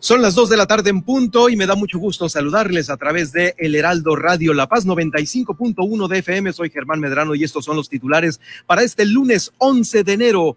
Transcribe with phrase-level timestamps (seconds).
[0.00, 2.96] Son las dos de la tarde en punto y me da mucho gusto saludarles a
[2.96, 6.52] través de El Heraldo Radio La Paz 95.1 de FM.
[6.52, 10.56] Soy Germán Medrano y estos son los titulares para este lunes 11 de enero.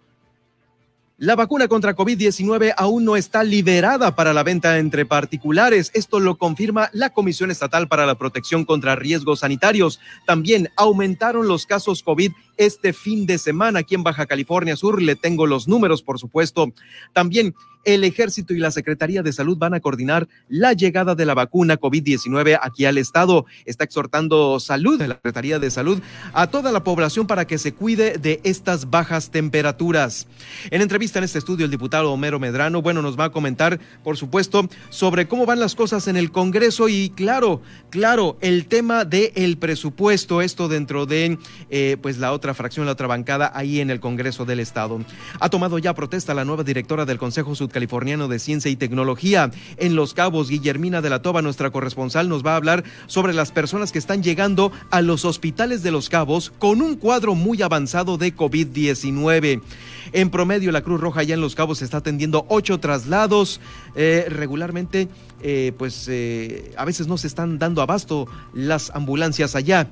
[1.17, 5.91] La vacuna contra COVID-19 aún no está liberada para la venta entre particulares.
[5.93, 9.99] Esto lo confirma la Comisión Estatal para la Protección contra Riesgos Sanitarios.
[10.25, 15.01] También aumentaron los casos COVID este fin de semana aquí en Baja California Sur.
[15.01, 16.71] Le tengo los números, por supuesto.
[17.13, 21.33] También el Ejército y la Secretaría de Salud van a coordinar la llegada de la
[21.33, 23.45] vacuna COVID-19 aquí al Estado.
[23.65, 25.99] Está exhortando salud de la Secretaría de Salud
[26.33, 30.27] a toda la población para que se cuide de estas bajas temperaturas.
[30.69, 34.17] En entrevista en este estudio, el diputado Homero Medrano, bueno, nos va a comentar, por
[34.17, 39.57] supuesto, sobre cómo van las cosas en el Congreso y claro, claro, el tema del
[39.57, 41.37] presupuesto, esto dentro de
[41.69, 44.99] eh, pues la otra fracción, la otra bancada ahí en el Congreso del Estado.
[45.39, 49.51] Ha tomado ya protesta la nueva directora del Consejo Sud Californiano de Ciencia y Tecnología.
[49.77, 53.51] En Los Cabos, Guillermina de la Toba, nuestra corresponsal, nos va a hablar sobre las
[53.51, 58.17] personas que están llegando a los hospitales de Los Cabos con un cuadro muy avanzado
[58.17, 59.61] de COVID-19.
[60.13, 63.61] En promedio, la Cruz Roja ya en Los Cabos está atendiendo ocho traslados.
[63.95, 65.07] Eh, regularmente,
[65.41, 69.87] eh, pues eh, a veces no se están dando abasto las ambulancias allá.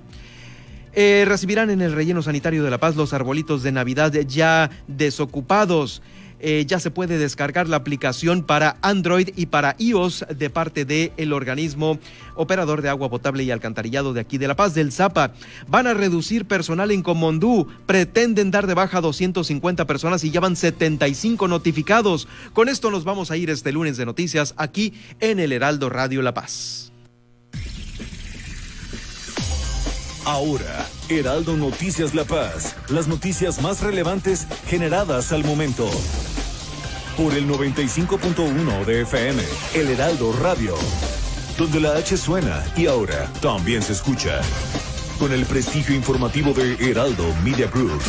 [0.94, 6.02] Recibirán en el relleno sanitario de La Paz los arbolitos de Navidad ya desocupados.
[6.40, 11.12] Eh, ya se puede descargar la aplicación para Android y para iOS de parte del
[11.18, 12.00] el organismo
[12.36, 15.34] operador de agua potable y alcantarillado de aquí de La Paz, del Zapa.
[15.68, 20.56] Van a reducir personal en Comondú, pretenden dar de baja 250 personas y ya van
[20.56, 22.28] 75 notificados.
[22.54, 26.22] Con esto nos vamos a ir este lunes de noticias aquí en el Heraldo Radio
[26.22, 26.94] La Paz.
[30.30, 35.90] Ahora, Heraldo Noticias La Paz, las noticias más relevantes generadas al momento.
[37.18, 39.42] Por el 95.1 de FM,
[39.74, 40.76] El Heraldo Radio,
[41.58, 44.40] donde la H suena y ahora también se escucha.
[45.18, 48.00] Con el prestigio informativo de Heraldo Media Group.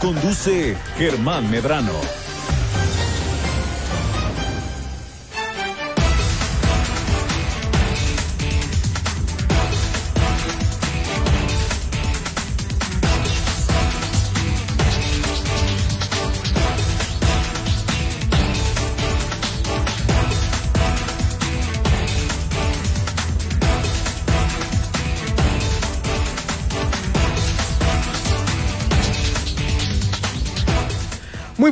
[0.00, 2.25] Conduce Germán Medrano.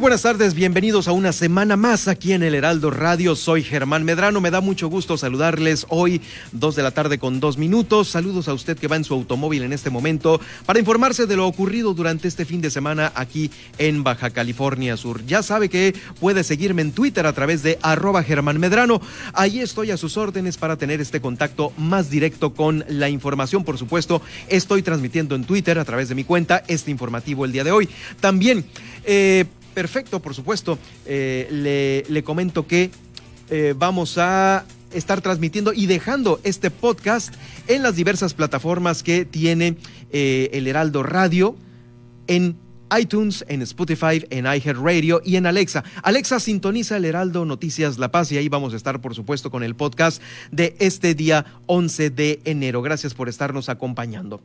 [0.04, 3.34] Buenas tardes, bienvenidos a una semana más aquí en el Heraldo Radio.
[3.34, 6.20] Soy Germán Medrano, me da mucho gusto saludarles hoy,
[6.53, 8.09] dos de la tarde con dos minutos.
[8.09, 11.47] Saludos a usted que va en su automóvil en este momento para informarse de lo
[11.47, 15.25] ocurrido durante este fin de semana aquí en Baja California Sur.
[15.25, 19.00] Ya sabe que puede seguirme en Twitter a través de arroba Germán Medrano.
[19.32, 23.64] Ahí estoy a sus órdenes para tener este contacto más directo con la información.
[23.64, 27.64] Por supuesto, estoy transmitiendo en Twitter a través de mi cuenta este informativo el día
[27.64, 27.88] de hoy.
[28.20, 28.66] También,
[29.06, 30.78] eh, Perfecto, por supuesto.
[31.04, 32.90] Eh, le, comento que
[33.50, 37.34] eh, vamos a estar transmitiendo y dejando este podcast
[37.66, 39.76] en las diversas plataformas que tiene
[40.12, 41.56] eh, el Heraldo Radio
[42.28, 42.56] en
[42.96, 45.82] iTunes, en Spotify, en iHeartRadio y en Alexa.
[46.02, 49.64] Alexa sintoniza el Heraldo Noticias La Paz y ahí vamos a estar, por supuesto, con
[49.64, 52.82] el podcast de este día 11 de enero.
[52.82, 54.40] Gracias por estarnos acompañando.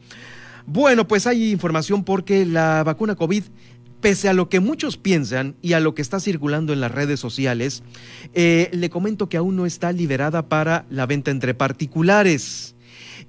[0.65, 3.43] Bueno, pues hay información porque la vacuna COVID
[4.01, 7.19] pese a lo que muchos piensan y a lo que está circulando en las redes
[7.19, 7.83] sociales,
[8.33, 12.75] eh, le comento que aún no está liberada para la venta entre particulares.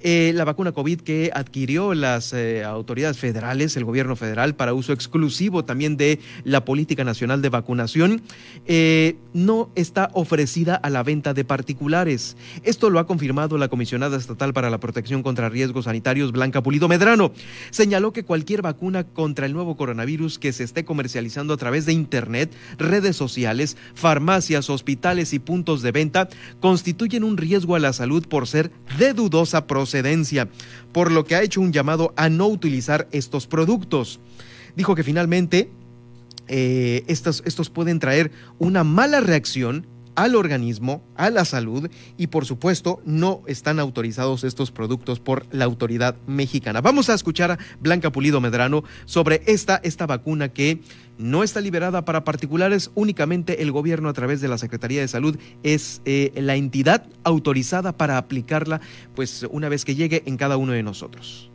[0.02, 4.94] Eh, la vacuna COVID que adquirió las eh, autoridades federales, el gobierno federal, para uso
[4.94, 8.22] exclusivo también de la Política Nacional de Vacunación,
[8.66, 12.38] eh, no está ofrecida a la venta de particulares.
[12.62, 16.88] Esto lo ha confirmado la comisionada estatal para la protección contra riesgos sanitarios, Blanca Pulido
[16.88, 17.32] Medrano.
[17.70, 21.92] Señaló que cualquier vacuna contra el nuevo coronavirus que se esté comercializando a través de
[21.92, 26.28] Internet, redes sociales, farmacias, hospitales y puntos de venta
[26.60, 29.89] constituyen un riesgo a la salud por ser de dudosa procedencia
[30.92, 34.20] por lo que ha hecho un llamado a no utilizar estos productos.
[34.76, 35.70] Dijo que finalmente
[36.48, 43.00] eh, estos pueden traer una mala reacción al organismo, a la salud y por supuesto
[43.04, 46.80] no están autorizados estos productos por la autoridad mexicana.
[46.80, 50.80] Vamos a escuchar a Blanca Pulido Medrano sobre esta, esta vacuna que
[51.18, 55.38] no está liberada para particulares, únicamente el gobierno a través de la Secretaría de Salud
[55.62, 58.80] es eh, la entidad autorizada para aplicarla
[59.14, 61.49] pues una vez que llegue en cada uno de nosotros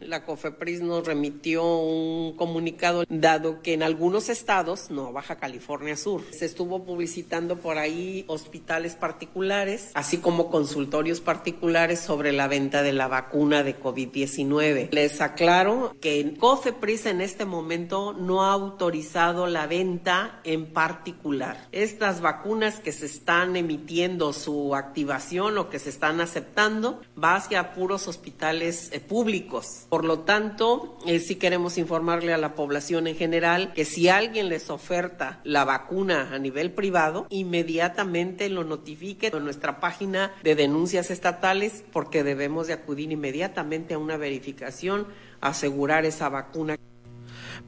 [0.00, 6.22] La COFEPRIS nos remitió un comunicado dado que en algunos estados, no Baja California Sur,
[6.30, 12.92] se estuvo publicitando por ahí hospitales particulares, así como consultorios particulares sobre la venta de
[12.92, 14.90] la vacuna de COVID-19.
[14.92, 21.66] Les aclaro que COFEPRIS en este momento no ha autorizado la venta en particular.
[21.72, 27.74] Estas vacunas que se están emitiendo su activación o que se están aceptando va hacia
[27.74, 33.16] puros hospitales eh, públicos por lo tanto, eh, sí queremos informarle a la población en
[33.16, 39.44] general que si alguien les oferta la vacuna a nivel privado, inmediatamente lo notifique en
[39.44, 45.06] nuestra página de denuncias estatales porque debemos de acudir inmediatamente a una verificación,
[45.40, 46.76] asegurar esa vacuna.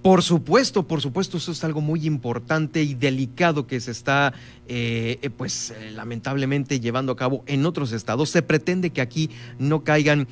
[0.03, 4.33] Por supuesto, por supuesto, eso es algo muy importante y delicado que se está,
[4.67, 8.31] eh, eh, pues, eh, lamentablemente llevando a cabo en otros estados.
[8.31, 10.27] Se pretende que aquí no caigan,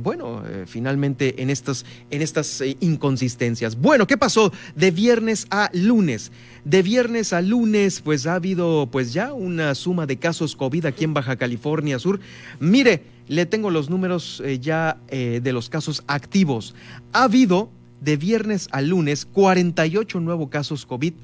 [0.00, 3.76] bueno, finalmente en estas, en estas inconsistencias.
[3.76, 6.30] Bueno, ¿qué pasó de viernes a lunes?
[6.64, 11.02] De viernes a lunes, pues ha habido, pues ya una suma de casos COVID aquí
[11.02, 12.20] en Baja California Sur.
[12.60, 16.76] Mire, le tengo los números ya de los casos activos.
[17.12, 21.14] Ha habido de viernes a lunes 48 nuevos casos COVID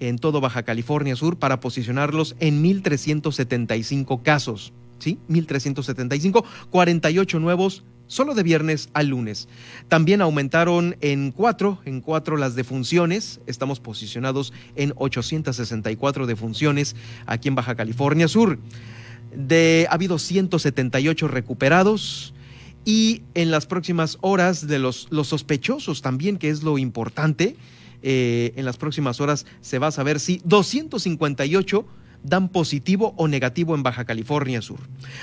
[0.00, 4.72] en todo Baja California Sur para posicionarlos en 1.375 casos.
[4.98, 5.18] ¿Sí?
[5.28, 9.48] 1.375, 48 nuevos solo de viernes a lunes.
[9.88, 13.40] También aumentaron en cuatro, en cuatro las defunciones.
[13.46, 16.96] Estamos posicionados en 864 defunciones
[17.26, 18.58] aquí en Baja California Sur.
[19.34, 22.34] De, ha habido 178 recuperados,
[22.84, 27.56] y en las próximas horas de los, los sospechosos también, que es lo importante,
[28.02, 31.86] eh, en las próximas horas se va a saber si 258
[32.22, 34.80] dan positivo o negativo en Baja California Sur.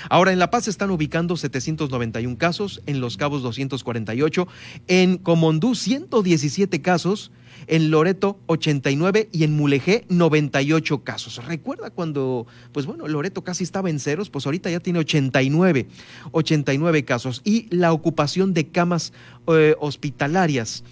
[0.08, 4.48] Ahora en La Paz están ubicando 791 casos, en Los Cabos 248,
[4.86, 7.32] en Comondú 117 casos,
[7.66, 11.44] en Loreto 89 y en Mulegé 98 casos.
[11.46, 15.86] Recuerda cuando, pues bueno, Loreto casi estaba en ceros, pues ahorita ya tiene 89,
[16.32, 17.42] 89 casos.
[17.44, 19.12] Y la ocupación de camas
[19.46, 20.84] eh, hospitalarias.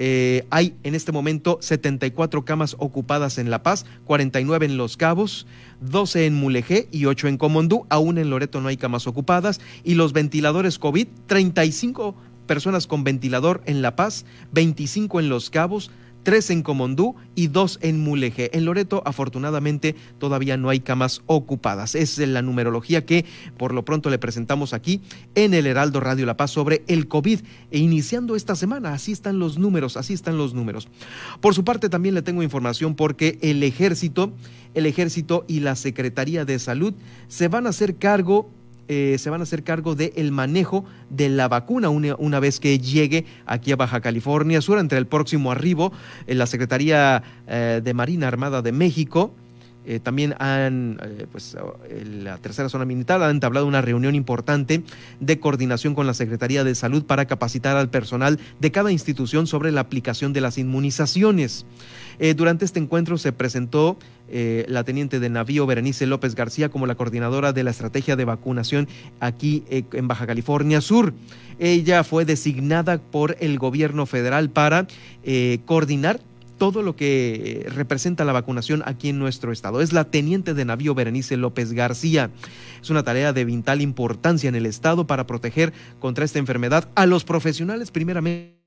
[0.00, 5.48] Eh, hay en este momento 74 camas ocupadas en La Paz, 49 en Los Cabos,
[5.80, 7.84] 12 en Mulegé y 8 en Comondú.
[7.88, 9.60] Aún en Loreto no hay camas ocupadas.
[9.82, 12.14] Y los ventiladores COVID, 35
[12.46, 15.90] personas con ventilador en La Paz, 25 en Los Cabos,
[16.22, 18.50] tres en Comondú y dos en Mulegé.
[18.52, 21.94] En Loreto, afortunadamente, todavía no hay camas ocupadas.
[21.94, 23.24] Es la numerología que
[23.56, 25.00] por lo pronto le presentamos aquí
[25.34, 27.40] en el Heraldo Radio La Paz sobre el COVID.
[27.70, 30.88] E iniciando esta semana, así están los números, así están los números.
[31.40, 34.32] Por su parte, también le tengo información porque el ejército,
[34.74, 36.94] el ejército y la Secretaría de Salud
[37.28, 38.50] se van a hacer cargo
[38.88, 43.26] eh, se van a hacer cargo del manejo de la vacuna una, vez que llegue
[43.46, 45.92] aquí a Baja California Sur, entre el próximo arribo,
[46.26, 49.34] en la Secretaría eh, de Marina Armada de México.
[49.84, 51.00] Eh, también han,
[51.32, 51.56] pues,
[52.22, 54.82] la tercera zona militar ha entablado una reunión importante
[55.20, 59.72] de coordinación con la Secretaría de Salud para capacitar al personal de cada institución sobre
[59.72, 61.64] la aplicación de las inmunizaciones.
[62.36, 63.96] durante este encuentro se presentó
[64.30, 68.26] eh, la teniente de navío Berenice López García como la coordinadora de la estrategia de
[68.26, 68.86] vacunación
[69.20, 71.14] aquí eh, en Baja California Sur.
[71.58, 74.86] Ella fue designada por el gobierno federal para
[75.24, 76.20] eh, coordinar
[76.58, 79.80] todo lo que representa la vacunación aquí en nuestro estado.
[79.80, 82.30] Es la teniente de navío Berenice López García.
[82.82, 87.06] Es una tarea de vital importancia en el estado para proteger contra esta enfermedad a
[87.06, 88.58] los profesionales primeramente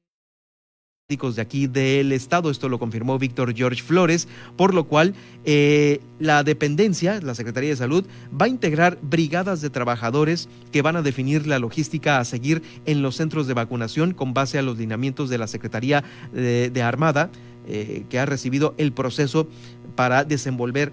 [1.11, 2.49] de aquí del Estado.
[2.49, 5.13] Esto lo confirmó Víctor George Flores, por lo cual
[5.43, 8.05] eh, la dependencia, la Secretaría de Salud,
[8.39, 13.01] va a integrar brigadas de trabajadores que van a definir la logística a seguir en
[13.01, 16.01] los centros de vacunación con base a los lineamientos de la Secretaría
[16.31, 17.29] de, Armada,
[17.67, 19.47] eh, que ha recibido el proceso
[19.95, 20.91] para desenvolver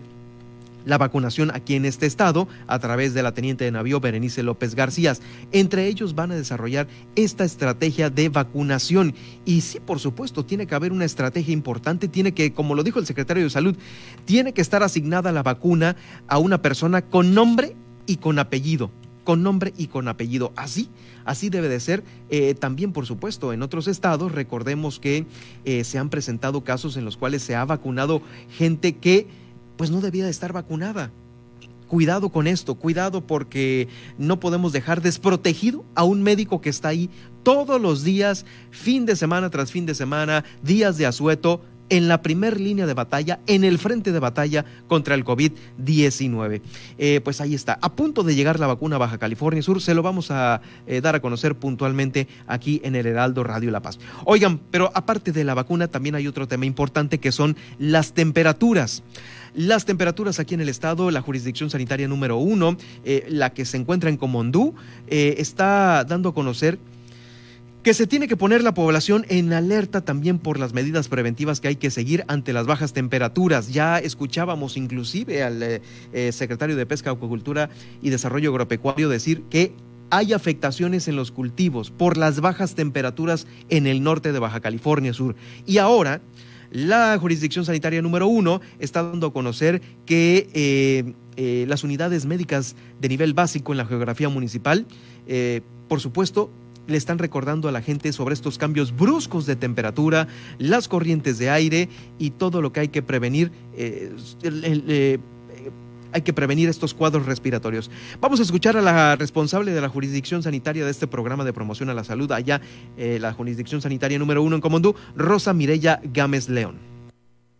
[0.88, 4.75] la vacunación aquí en este estado a través de la teniente de navío Berenice López
[4.75, 5.14] García.
[5.52, 9.14] Entre ellos van a desarrollar esta estrategia de vacunación.
[9.44, 12.98] Y sí, por supuesto, tiene que haber una estrategia importante, tiene que, como lo dijo
[12.98, 13.76] el secretario de Salud,
[14.25, 15.96] tiene que estar asignada la vacuna
[16.26, 18.90] a una persona con nombre y con apellido
[19.28, 20.54] con nombre y con apellido.
[20.56, 20.88] Así,
[21.26, 22.02] así debe de ser.
[22.30, 25.26] Eh, también, por supuesto, en otros estados, recordemos que
[25.66, 28.23] eh, se han presentado casos en los cuales se ha vacunado
[28.56, 29.26] gente que
[29.76, 31.11] pues no debía de estar vacunada.
[31.88, 37.11] Cuidado con esto, cuidado porque no podemos dejar desprotegido a un médico que está ahí
[37.42, 42.23] todos los días, fin de semana tras fin de semana, días de asueto, en la
[42.23, 46.61] primer línea de batalla, en el frente de batalla contra el COVID-19.
[46.99, 50.02] Eh, pues ahí está, a punto de llegar la vacuna Baja California Sur, se lo
[50.02, 53.99] vamos a eh, dar a conocer puntualmente aquí en el Heraldo Radio La Paz.
[54.25, 59.02] Oigan, pero aparte de la vacuna, también hay otro tema importante que son las temperaturas.
[59.54, 63.76] Las temperaturas aquí en el estado, la jurisdicción sanitaria número uno, eh, la que se
[63.76, 64.75] encuentra en Comondú,
[65.09, 66.78] está dando a conocer
[67.88, 71.68] que se tiene que poner la población en alerta también por las medidas preventivas que
[71.68, 73.73] hay que seguir ante las bajas temperaturas.
[73.73, 75.80] Ya escuchábamos inclusive al eh,
[76.12, 77.71] eh, secretario de Pesca, Acuacultura
[78.02, 79.73] y Desarrollo Agropecuario decir que
[80.11, 85.14] hay afectaciones en los cultivos por las bajas temperaturas en el norte de Baja California
[85.14, 85.35] Sur.
[85.64, 86.21] Y ahora
[86.71, 93.09] la jurisdicción sanitaria número uno está dando a conocer que eh, las unidades médicas de
[93.09, 94.85] nivel básico en la geografía municipal,
[95.88, 96.50] por supuesto,
[96.88, 100.26] le están recordando a la gente sobre estos cambios bruscos de temperatura,
[100.59, 103.52] las corrientes de aire y todo lo que hay que prevenir.
[103.76, 105.18] Eh, eh,
[106.11, 107.90] hay que prevenir estos cuadros respiratorios.
[108.18, 111.90] Vamos a escuchar a la responsable de la jurisdicción sanitaria de este programa de promoción
[111.90, 112.62] a la salud, allá
[112.97, 116.97] eh, la jurisdicción sanitaria número uno en Comondú, Rosa Mirella Gámez León.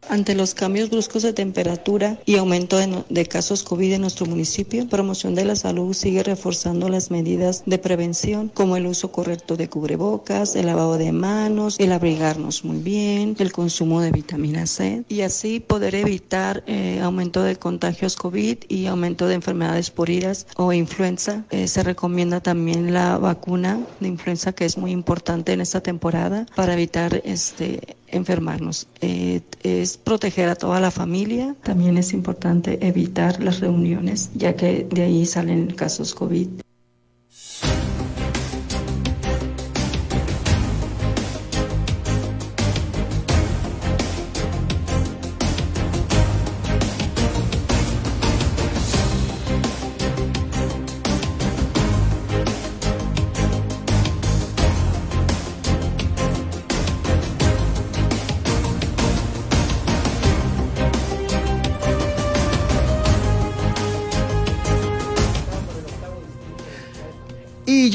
[0.09, 5.35] Ante los cambios bruscos de temperatura y aumento de, casos COVID en nuestro municipio, Promoción
[5.35, 10.57] de la Salud sigue reforzando las medidas de prevención como el uso correcto de cubrebocas,
[10.57, 15.61] el lavado de manos, el abrigarnos muy bien, el consumo de vitamina C y así
[15.61, 21.45] poder evitar eh, aumento de contagios COVID y aumento de enfermedades por iras o influenza.
[21.50, 26.47] Eh, se recomienda también la vacuna de influenza que es muy importante en esta temporada
[26.55, 28.87] para evitar este enfermarnos.
[29.00, 31.55] Eh, es proteger a toda la familia.
[31.62, 36.49] También es importante evitar las reuniones, ya que de ahí salen casos COVID.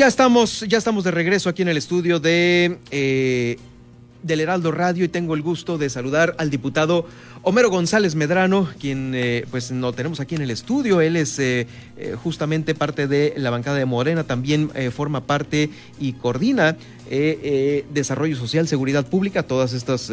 [0.04, 3.58] Ya estamos, ya estamos de regreso aquí en el estudio de eh,
[4.22, 7.08] del Heraldo Radio y tengo el gusto de saludar al diputado
[7.42, 11.00] Homero González Medrano, quien eh, pues no tenemos aquí en el estudio.
[11.00, 11.68] Él es eh,
[12.22, 15.70] justamente parte de la bancada de Morena, también forma parte
[16.02, 16.76] y coordina
[17.10, 20.12] desarrollo social, seguridad pública, todas estas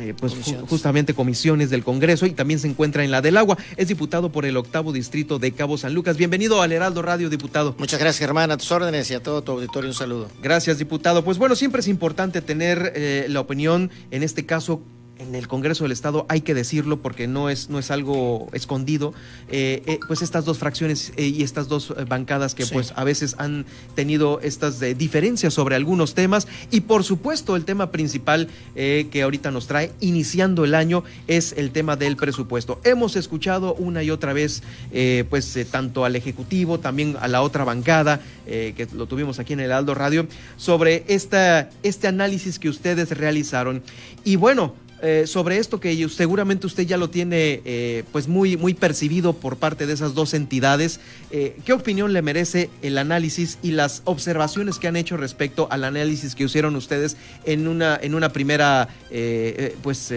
[0.00, 0.34] eh, pues
[0.68, 3.58] justamente comisiones del Congreso y también se encuentra en la del agua.
[3.76, 6.16] Es diputado por el octavo distrito de Cabo San Lucas.
[6.16, 7.74] Bienvenido al Heraldo Radio, diputado.
[7.78, 8.50] Muchas gracias, Germán.
[8.50, 10.28] A tus órdenes y a todo tu auditorio un saludo.
[10.42, 11.24] Gracias, diputado.
[11.24, 14.82] Pues bueno, siempre es importante tener eh, la opinión, en este caso,
[15.20, 19.12] en el Congreso del Estado, hay que decirlo porque no es, no es algo escondido,
[19.50, 23.36] eh, eh, pues estas dos fracciones eh, y estas dos bancadas que pues a veces
[23.38, 26.48] han tenido estas diferencias sobre algunos temas.
[26.70, 31.70] Y por supuesto el tema principal que ahorita nos trae iniciando el año es el
[31.70, 32.80] tema del presupuesto.
[32.84, 34.62] Hemos escuchado una y otra vez
[35.28, 39.72] pues tanto al Ejecutivo, también a la otra bancada que lo tuvimos aquí en el
[39.72, 43.82] Aldo Radio sobre esta, este análisis que ustedes realizaron.
[44.24, 48.74] Y bueno, eh, sobre esto que seguramente usted ya lo tiene eh, pues muy, muy
[48.74, 51.00] percibido por parte de esas dos entidades.
[51.30, 55.84] Eh, ¿Qué opinión le merece el análisis y las observaciones que han hecho respecto al
[55.84, 58.88] análisis que hicieron ustedes en una, en una primera
[59.82, 60.12] pues,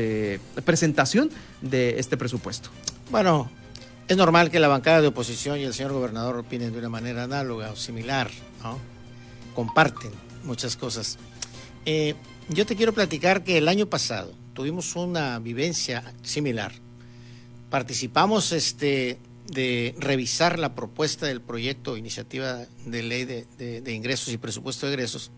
[0.66, 1.30] presentación
[1.62, 2.70] de este presupuesto?
[3.10, 3.50] Bueno,
[4.08, 7.24] es normal que la bancada de oposición y el señor gobernador opinen de una manera
[7.24, 8.30] análoga o similar,
[8.62, 8.80] ¿no?
[9.56, 10.12] Comparten
[10.44, 11.18] muchas cosas.
[11.86, 16.72] yo te quiero platicar que el año pasado, tuvimos una vivencia similar.
[17.69, 19.17] Participamos este,
[19.48, 25.31] de revisar la propuesta del proyecto iniciativa de ley de, ingresos y presupuesto de egresos.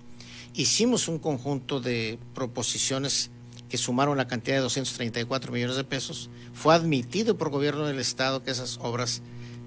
[0.53, 3.31] Hicimos un conjunto de proposiciones
[3.69, 6.29] que sumaron la cantidad de 234 millones de pesos.
[6.53, 9.21] Fue admitido por gobierno del Estado que esas obras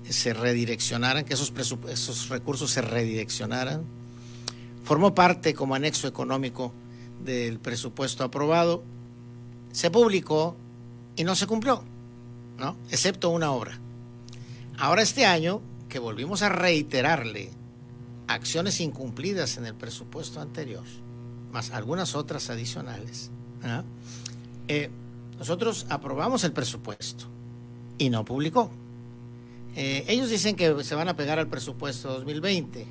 [0.08, 1.52] se redireccionaran, que esos,
[1.90, 3.84] esos recursos se redireccionaran.
[4.84, 6.72] Formó parte como anexo económico
[7.22, 8.82] del presupuesto aprobado
[9.78, 10.56] se publicó
[11.14, 11.84] y no se cumplió,
[12.58, 12.76] ¿no?
[12.90, 13.78] Excepto una obra.
[14.76, 17.50] Ahora este año, que volvimos a reiterarle
[18.26, 20.82] acciones incumplidas en el presupuesto anterior,
[21.52, 23.30] más algunas otras adicionales,
[24.66, 24.90] eh,
[25.38, 27.26] nosotros aprobamos el presupuesto
[27.98, 28.72] y no publicó.
[29.76, 32.84] Eh, ellos dicen que se van a pegar al presupuesto 2020.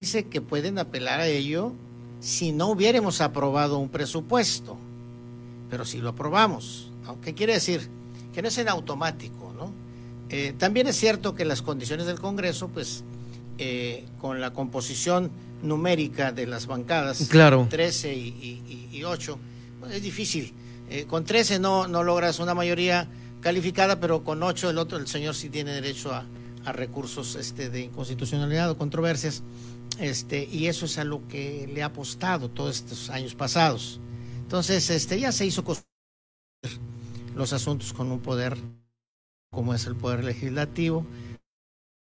[0.00, 1.74] Dice que pueden apelar a ello
[2.18, 4.78] si no hubiéramos aprobado un presupuesto,
[5.70, 6.90] pero si lo aprobamos.
[7.04, 7.20] ¿no?
[7.20, 7.88] ¿Qué quiere decir?
[8.34, 9.52] Que no es en automático.
[9.56, 9.72] ¿no?
[10.28, 13.04] Eh, también es cierto que las condiciones del Congreso, pues
[13.58, 15.30] eh, con la composición
[15.62, 17.66] numérica de las bancadas, claro.
[17.68, 19.38] 13 y, 8,
[19.80, 20.52] pues es difícil.
[20.90, 23.08] Eh, con 13 no, no logras una mayoría
[23.40, 26.26] calificada, pero con 8 el otro, el señor sí tiene derecho a,
[26.64, 29.42] a recursos este, de inconstitucionalidad o controversias.
[29.98, 34.00] Este, y eso es a lo que le ha apostado todos estos años pasados.
[34.50, 35.62] Entonces, este, ya se hizo
[37.36, 38.58] los asuntos con un poder
[39.52, 41.06] como es el poder legislativo,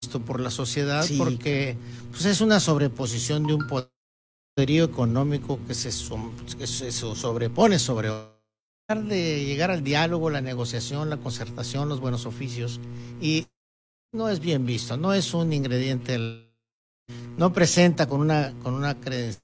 [0.03, 1.77] esto por la sociedad, porque
[2.11, 5.91] pues, es una sobreposición de un poderío económico que se,
[6.57, 8.09] que se sobrepone sobre
[8.89, 12.81] de llegar al diálogo, la negociación, la concertación, los buenos oficios
[13.21, 13.47] y
[14.11, 16.51] no es bien visto, no es un ingrediente
[17.37, 19.41] no presenta con una, con una credencial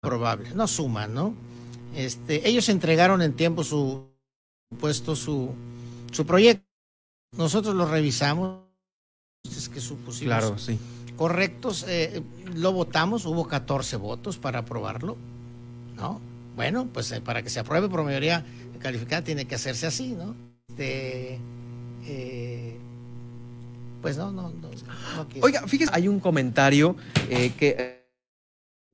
[0.00, 1.57] probable, no suma, ¿no?
[1.98, 4.06] Este, ellos entregaron en tiempo su
[4.78, 5.52] puesto su,
[6.12, 6.64] su proyecto.
[7.36, 8.60] Nosotros lo revisamos,
[9.44, 10.78] es que supusimos claro, sí.
[11.16, 12.22] correctos, eh,
[12.54, 15.16] lo votamos, hubo 14 votos para aprobarlo,
[15.96, 16.20] ¿no?
[16.54, 18.46] Bueno, pues eh, para que se apruebe por mayoría
[18.78, 20.36] calificada tiene que hacerse así, ¿no?
[20.68, 21.40] Este,
[22.06, 22.76] eh,
[24.00, 24.70] pues no, no, no.
[25.40, 26.94] Oiga, fíjese, hay un comentario
[27.28, 27.97] eh, que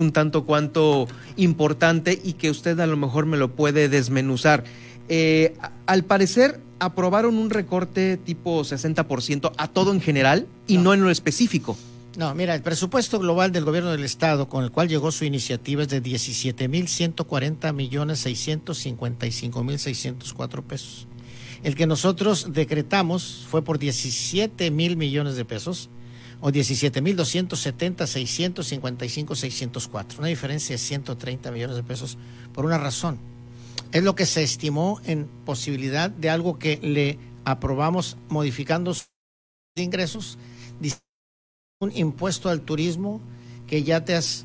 [0.00, 4.64] un tanto cuanto importante y que usted a lo mejor me lo puede desmenuzar.
[5.08, 5.54] Eh,
[5.86, 10.94] al parecer aprobaron un recorte tipo 60% a todo en general y no.
[10.94, 11.76] en lo específico.
[12.16, 15.84] No, mira, el presupuesto global del gobierno del estado con el cual llegó su iniciativa
[15.84, 21.06] es de 17.140 millones 655 mil 604 pesos.
[21.62, 25.88] El que nosotros decretamos fue por 17 mil millones de pesos
[26.46, 30.18] o 17 mil 270, 655, 604.
[30.18, 32.18] Una diferencia de 130 millones de pesos
[32.52, 33.18] por una razón.
[33.92, 40.36] Es lo que se estimó en posibilidad de algo que le aprobamos modificando de ingresos,
[41.80, 43.22] un impuesto al turismo
[43.66, 44.44] que ya te has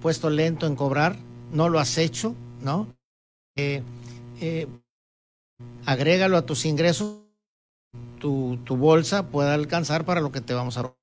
[0.00, 1.18] puesto lento en cobrar,
[1.52, 2.94] no lo has hecho, ¿no?
[3.56, 3.82] Eh,
[4.40, 4.68] eh,
[5.84, 7.22] agrégalo a tus ingresos,
[8.20, 10.97] tu, tu bolsa pueda alcanzar para lo que te vamos a...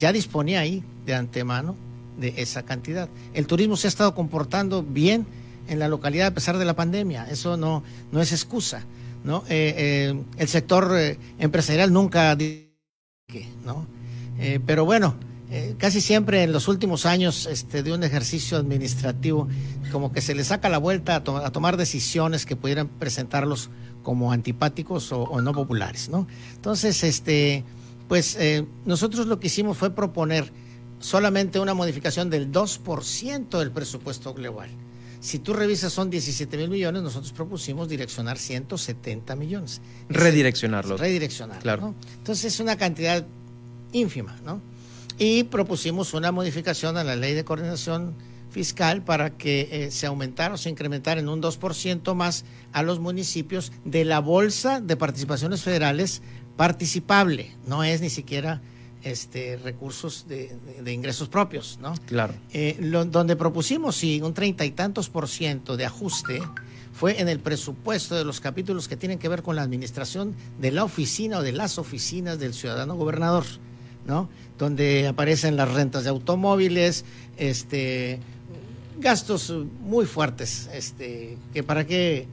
[0.00, 1.74] Ya disponía ahí de antemano
[2.18, 3.08] de esa cantidad.
[3.34, 5.26] El turismo se ha estado comportando bien
[5.66, 7.26] en la localidad a pesar de la pandemia.
[7.28, 7.82] Eso no,
[8.12, 8.84] no es excusa.
[9.24, 9.42] ¿no?
[9.48, 12.36] Eh, eh, el sector eh, empresarial nunca...
[13.64, 13.86] ¿no?
[14.66, 15.16] pero bueno,
[15.78, 19.48] casi siempre en los últimos años este, de un ejercicio administrativo,
[19.90, 23.68] como que se le saca la vuelta a, tomar decisiones que pudieran presentarlos
[24.04, 26.28] como antipáticos o, no populares, ¿no?
[26.54, 27.64] Entonces, este,
[28.08, 30.50] pues eh, nosotros lo que hicimos fue proponer
[30.98, 34.70] solamente una modificación del 2% del presupuesto global.
[35.20, 39.80] Si tú revisas son 17 mil millones, nosotros propusimos direccionar 170 millones.
[40.08, 41.00] Redireccionarlos.
[41.00, 41.58] Redireccionar.
[41.60, 41.94] Claro.
[42.18, 43.26] Entonces es una cantidad
[43.92, 44.60] ínfima, ¿no?
[45.18, 48.14] Y propusimos una modificación a la ley de coordinación
[48.50, 53.00] fiscal para que eh, se aumentara o se incrementara en un 2% más a los
[53.00, 56.22] municipios de la bolsa de participaciones federales
[56.58, 58.60] participable, no es ni siquiera
[59.04, 60.58] este, recursos de,
[60.92, 61.94] ingresos propios, ¿no?
[62.06, 62.34] Claro.
[62.52, 66.42] Eh, donde propusimos, sí, un treinta y tantos por ciento de ajuste
[66.92, 70.72] fue en el presupuesto de los capítulos que tienen que ver con la administración de
[70.72, 73.44] la oficina o de las oficinas del ciudadano gobernador,
[74.04, 74.28] ¿no?
[74.58, 77.04] Donde aparecen las rentas de automóviles,
[77.36, 78.18] este,
[78.98, 82.26] gastos muy fuertes, este, que para qué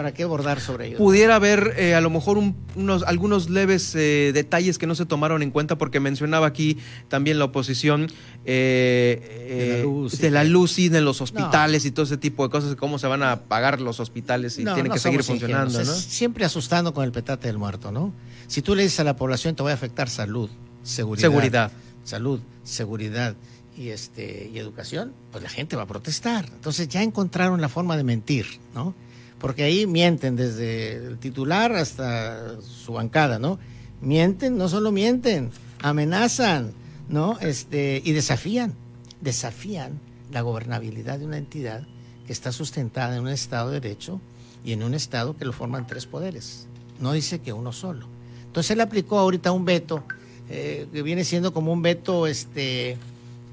[0.00, 0.98] para qué abordar sobre ellos.
[0.98, 2.38] Pudiera haber eh, a lo mejor
[2.74, 7.38] unos, algunos leves eh, detalles que no se tomaron en cuenta porque mencionaba aquí también
[7.38, 8.06] la oposición
[8.46, 9.84] eh,
[10.18, 13.08] de la luz, de, de los hospitales y todo ese tipo de cosas, cómo se
[13.08, 15.84] van a pagar los hospitales y tienen que seguir funcionando.
[15.84, 18.14] Siempre asustando con el petate del muerto, ¿no?
[18.46, 20.48] Si tú le dices a la población te voy a afectar salud,
[20.82, 21.28] seguridad.
[21.28, 21.72] Seguridad.
[22.04, 23.36] Salud, seguridad
[23.76, 26.46] y, este, y educación, pues la gente va a protestar.
[26.54, 28.94] Entonces ya encontraron la forma de mentir, ¿no?
[29.40, 33.58] Porque ahí mienten desde el titular hasta su bancada, ¿no?
[34.00, 35.50] Mienten, no solo mienten,
[35.80, 36.72] amenazan,
[37.08, 37.38] ¿no?
[37.40, 38.74] Este, y desafían,
[39.20, 39.98] desafían
[40.30, 41.86] la gobernabilidad de una entidad
[42.26, 44.20] que está sustentada en un Estado de Derecho
[44.64, 46.66] y en un Estado que lo forman tres poderes.
[47.00, 48.06] No dice que uno solo.
[48.46, 50.04] Entonces él aplicó ahorita un veto
[50.48, 52.96] eh, que viene siendo como un veto este,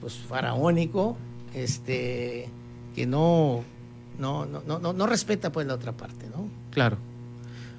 [0.01, 1.15] pues faraónico,
[1.53, 2.49] este,
[2.95, 3.63] que no,
[4.19, 6.47] no, no, no, no respeta pues la otra parte, ¿no?
[6.71, 6.97] Claro.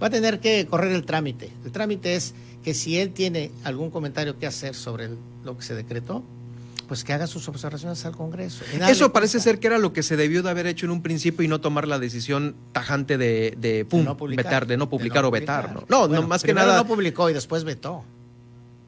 [0.03, 1.51] Va a tener que correr el trámite.
[1.65, 5.11] El trámite es que si él tiene algún comentario que hacer sobre
[5.45, 6.23] lo que se decretó,
[6.87, 8.65] pues que haga sus observaciones al Congreso.
[8.89, 11.45] Eso parece ser que era lo que se debió de haber hecho en un principio
[11.45, 15.31] y no tomar la decisión tajante de, de, no publicar, vetar, de no publicar o
[15.31, 15.85] vetar.
[15.89, 16.77] No, no, más que nada.
[16.77, 18.05] no publicó y después vetó.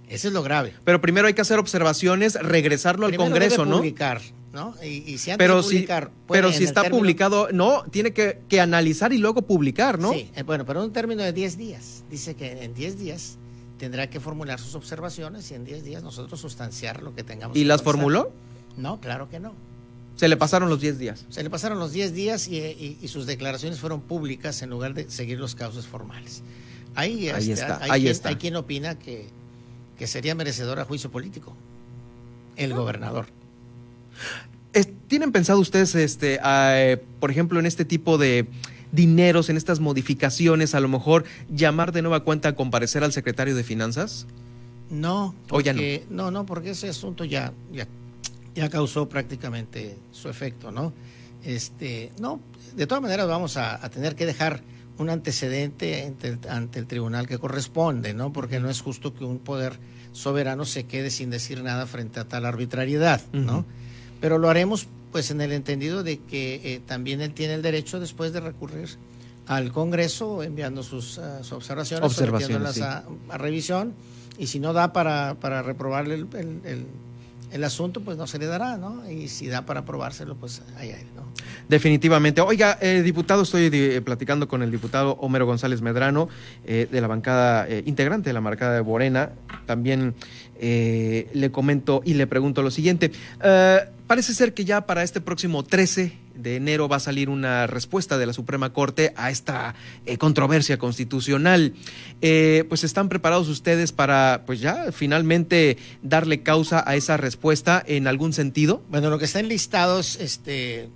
[0.08, 0.74] Eso es lo grave.
[0.82, 3.76] Pero primero hay que hacer observaciones, regresarlo al Congreso, ¿no?
[3.76, 4.20] publicar,
[4.52, 4.74] ¿no?
[4.82, 5.86] Y, si pero si,
[6.28, 10.12] pero si está publicado, no, tiene que, que, analizar y luego publicar, ¿no?
[10.12, 12.04] Sí, eh, bueno, pero un término de 10 días.
[12.10, 13.38] Dice que en 10 días
[13.78, 17.56] tendrá que formular sus observaciones y en 10 días nosotros sustanciar lo que tengamos.
[17.56, 18.32] ¿Y las formuló?
[18.76, 19.52] No, claro que no.
[20.16, 21.26] Se le pasaron los 10 días.
[21.30, 25.38] Se le pasaron los 10 días y, sus declaraciones fueron públicas en lugar de seguir
[25.38, 26.42] los causos formales.
[26.94, 28.28] Ahí, ahí este, está, hay ahí quien, está.
[28.30, 29.28] Hay quien opina que
[30.00, 31.54] que sería merecedor a juicio político,
[32.56, 33.26] el gobernador.
[35.09, 36.38] ¿Tienen pensado ustedes, este,
[37.18, 38.46] por ejemplo, en este tipo de
[38.92, 43.54] dineros, en estas modificaciones, a lo mejor llamar de nueva cuenta a comparecer al secretario
[43.54, 44.26] de Finanzas?
[44.90, 46.24] No, porque, no?
[46.24, 47.87] no, no, porque ese asunto ya, ya,
[48.54, 50.92] ya causó prácticamente su efecto, ¿no?
[51.44, 52.40] Este, no,
[52.76, 54.62] de todas maneras vamos a, a tener que dejar
[55.00, 56.12] un antecedente
[56.48, 58.33] ante el, tribunal que corresponde, ¿no?
[58.33, 59.78] Porque no es justo que un poder
[60.12, 63.64] soberano se quede sin decir nada frente a tal arbitrariedad, ¿no?
[64.20, 67.98] Pero lo haremos pues en el entendido de que eh, también él tiene el derecho
[67.98, 68.88] después de recurrir
[69.46, 73.04] al Congreso enviando sus, uh, observaciones, observaciones a,
[73.37, 73.94] revisión
[74.38, 76.87] y si no da para, para reprobarle el
[77.52, 79.09] el asunto pues no se le dará, ¿no?
[79.11, 81.22] Y si da para aprobárselo, pues ahí hay, ¿no?
[81.68, 82.40] Definitivamente.
[82.40, 86.28] Oiga, eh, diputado, estoy eh, platicando con el diputado Homero González Medrano,
[86.64, 89.30] eh, de la bancada, integrante de la marcada de Morena.
[89.66, 90.14] También
[90.61, 93.12] le comento y le pregunto lo siguiente.
[94.11, 98.18] Parece ser que ya para este próximo 13 de enero va a salir una respuesta
[98.18, 101.75] de la Suprema Corte a esta eh, controversia constitucional.
[102.20, 108.09] Eh, pues están preparados ustedes para, pues ya, finalmente darle causa a esa respuesta en
[108.09, 108.83] algún sentido.
[108.90, 110.88] Bueno, lo que está enlistado es este,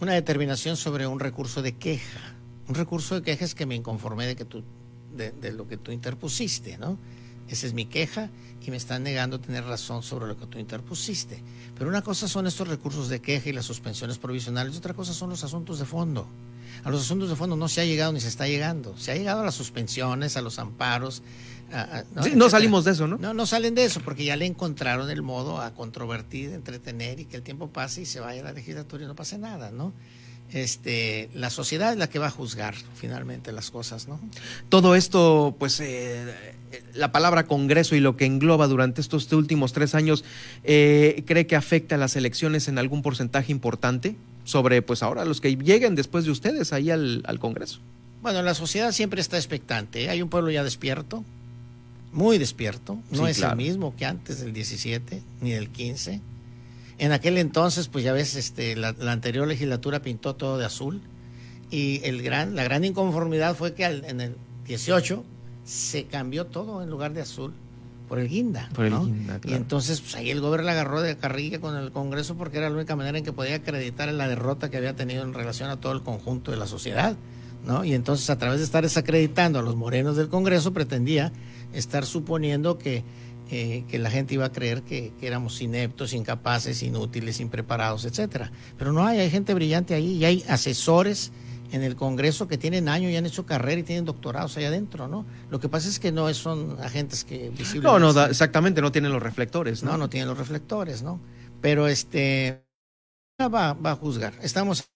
[0.00, 2.36] una determinación sobre un recurso de queja.
[2.68, 4.64] Un recurso de queja es que me inconformé de que tú,
[5.14, 6.96] de lo que tú interpusiste, ¿no?
[7.52, 8.30] Esa es mi queja
[8.66, 11.42] y me están negando tener razón sobre lo que tú interpusiste.
[11.76, 15.12] Pero una cosa son estos recursos de queja y las suspensiones provisionales y otra cosa
[15.12, 16.26] son los asuntos de fondo.
[16.82, 18.96] A los asuntos de fondo no se ha llegado ni se está llegando.
[18.96, 21.22] Se ha llegado a las suspensiones, a los amparos.
[22.14, 22.26] ¿no?
[22.34, 23.18] no salimos de eso, ¿no?
[23.18, 27.26] No, no salen de eso porque ya le encontraron el modo a controvertir, entretener y
[27.26, 29.92] que el tiempo pase y se vaya a la legislatura y no pase nada, ¿no?
[30.52, 34.20] Este, la sociedad es la que va a juzgar finalmente las cosas, ¿no?
[34.68, 36.54] Todo esto, pues, eh,
[36.94, 40.24] la palabra Congreso y lo que engloba durante estos últimos tres años,
[40.64, 45.40] eh, ¿cree que afecta a las elecciones en algún porcentaje importante sobre, pues, ahora los
[45.40, 47.80] que lleguen después de ustedes ahí al, Congreso?
[48.20, 50.04] Bueno, la sociedad siempre está expectante.
[50.04, 50.10] ¿eh?
[50.10, 51.24] Hay un pueblo ya despierto,
[52.12, 52.98] muy despierto.
[53.10, 56.20] No es el mismo que antes del 17 ni del 15
[57.02, 61.00] en aquel entonces, pues ya ves, este, la, anterior legislatura pintó todo de azul
[61.68, 64.36] y el gran, la gran inconformidad fue que en el
[64.68, 65.24] 18
[65.64, 67.54] se cambió todo en lugar de azul
[68.08, 68.68] por el guinda.
[68.72, 71.90] Por el guinda, Y entonces pues, ahí el gobierno la agarró de carrilla con el
[71.90, 74.94] Congreso porque era la única manera en que podía acreditar en la derrota que había
[74.94, 77.16] tenido en relación a todo el conjunto de la sociedad.
[77.66, 77.84] ¿no?
[77.84, 81.32] Y entonces a través de estar desacreditando a los morenos del Congreso pretendía
[81.72, 83.02] estar suponiendo que
[83.52, 88.50] eh, que la gente iba a creer que, éramos ineptos, incapaces, inútiles, impreparados, etcétera.
[88.78, 91.32] Pero no hay, hay gente brillante ahí y hay asesores
[91.70, 95.06] en el Congreso que tienen años y han hecho carrera y tienen doctorados ahí adentro,
[95.06, 95.26] ¿no?
[95.50, 98.00] Lo que pasa es que no son agentes que visiblemente...
[98.00, 99.92] No, no, exactamente, no tienen los reflectores, ¿no?
[99.92, 101.20] No, no tienen los reflectores, ¿no?
[101.60, 102.64] Pero este
[103.38, 104.34] va, va a juzgar.
[104.42, 104.88] Estamos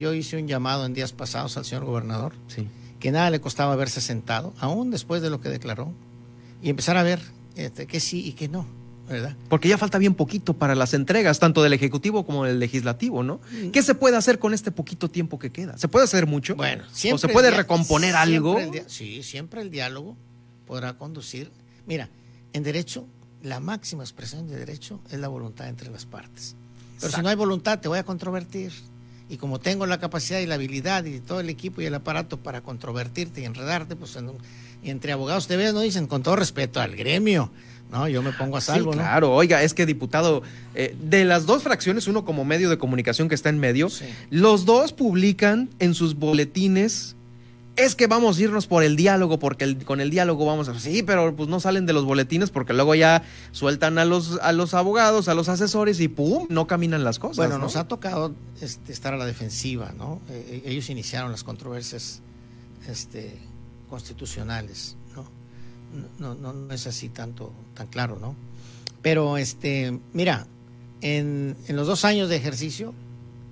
[0.00, 2.68] yo hice un llamado en días pasados al señor gobernador, sí.
[3.00, 5.92] que nada le costaba haberse sentado, aún después de lo que declaró,
[6.62, 7.20] y empezar a ver
[7.56, 8.66] este, que sí y que no.
[9.08, 9.34] ¿verdad?
[9.48, 13.40] Porque ya falta bien poquito para las entregas, tanto del Ejecutivo como del Legislativo, ¿no?
[13.72, 15.78] ¿Qué se puede hacer con este poquito tiempo que queda?
[15.78, 16.56] ¿Se puede hacer mucho?
[16.56, 17.14] Bueno, siempre.
[17.14, 18.58] ¿O se puede recomponer algo?
[18.86, 20.16] sí, siempre el diálogo
[20.66, 21.50] podrá conducir.
[21.86, 22.10] Mira,
[22.52, 23.06] en derecho,
[23.42, 26.54] la máxima expresión de derecho es la voluntad entre las partes.
[27.00, 28.72] Pero si no hay voluntad, te voy a controvertir.
[29.30, 32.38] Y como tengo la capacidad y la habilidad y todo el equipo y el aparato
[32.38, 34.38] para controvertirte y enredarte, pues en un
[34.82, 37.50] entre abogados ves, no dicen con todo respeto al gremio.
[37.90, 38.92] No, yo me pongo a salvo.
[38.92, 40.42] Sí, claro, oiga, es que diputado,
[40.74, 43.88] eh, de las dos fracciones, uno como medio de comunicación que está en medio,
[44.30, 47.16] los dos publican en sus boletines
[47.78, 50.78] es que vamos a irnos por el diálogo, porque con el diálogo vamos a...
[50.78, 54.52] Sí, pero pues no salen de los boletines porque luego ya sueltan a los, a
[54.52, 56.46] los abogados, a los asesores y ¡pum!
[56.50, 57.36] no caminan las cosas.
[57.36, 60.20] Bueno, nos ha tocado este, estar a la defensiva, ¿no?
[60.28, 62.20] Eh, eh, ellos iniciaron las controversias
[62.88, 63.38] este,
[63.88, 65.24] constitucionales, ¿no?
[66.18, 68.36] No, no, no es así tanto, tan claro, ¿no?
[69.02, 70.46] Pero este, mira,
[71.00, 72.92] en, los dos años de ejercicio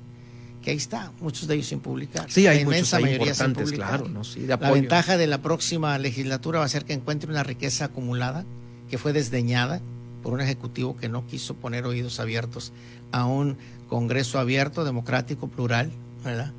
[0.64, 2.32] que ahí está, muchos de ellos sin publicar.
[2.32, 4.04] Sí, hay muchos mayoría sin publicar.
[4.04, 8.46] Claro, la ventaja de la próxima legislatura va a ser que encuentre una riqueza acumulada
[8.90, 9.82] que fue desdeñada
[10.24, 12.72] por un ejecutivo que no quiso poner oídos abiertos
[13.12, 13.58] a un
[13.88, 15.92] Congreso abierto, democrático, plural,
[16.24, 16.52] ¿verdad?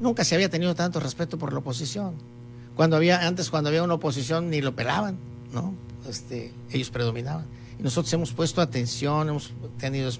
[0.00, 2.14] Nunca se había tenido tanto respeto por la oposición.
[2.74, 5.18] Cuando había, antes cuando había una oposición ni lo pelaban,
[5.52, 5.74] ¿no?
[6.08, 7.44] Este, ellos predominaban.
[7.78, 10.10] Y nosotros hemos puesto atención, hemos tenido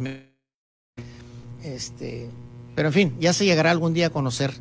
[1.62, 2.28] este,
[2.74, 4.52] pero en fin, ya se llegará algún día a conocer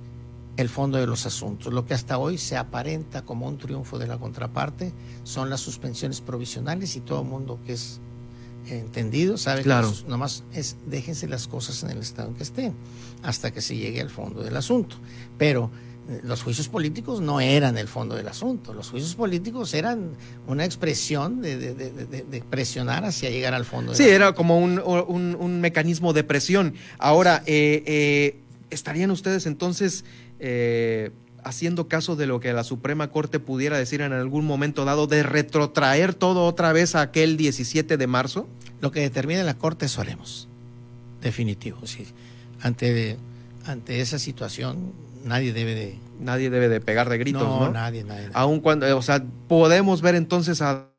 [0.59, 1.73] el fondo de los asuntos.
[1.73, 4.91] Lo que hasta hoy se aparenta como un triunfo de la contraparte
[5.23, 8.01] son las suspensiones provisionales y todo el mundo que es
[8.67, 9.89] entendido, sabe claro.
[9.89, 12.73] que nomás es déjense las cosas en el estado en que estén
[13.23, 14.97] hasta que se llegue al fondo del asunto.
[15.37, 15.71] Pero
[16.09, 18.73] eh, los juicios políticos no eran el fondo del asunto.
[18.73, 20.11] Los juicios políticos eran
[20.45, 23.95] una expresión de, presionar hacia llegar al fondo.
[23.95, 26.73] Sí, era como un, mecanismo de presión.
[26.97, 30.03] Ahora, eh, eh, ¿estarían ustedes entonces
[31.43, 35.23] haciendo caso de lo que la Suprema Corte pudiera decir en algún momento dado de
[35.23, 38.47] retrotraer todo otra vez a aquel 17 de marzo?
[38.81, 40.47] Lo que determine la Corte eso haremos.
[41.21, 41.85] Definitivo.
[41.85, 42.07] Sí.
[42.61, 43.17] Ante,
[43.65, 44.93] ante esa situación
[45.25, 45.99] nadie debe de...
[46.19, 47.65] Nadie debe de pegar de gritos, ¿no?
[47.65, 48.29] No, nadie, nadie.
[48.33, 50.89] Aún cuando, o sea, podemos ver entonces a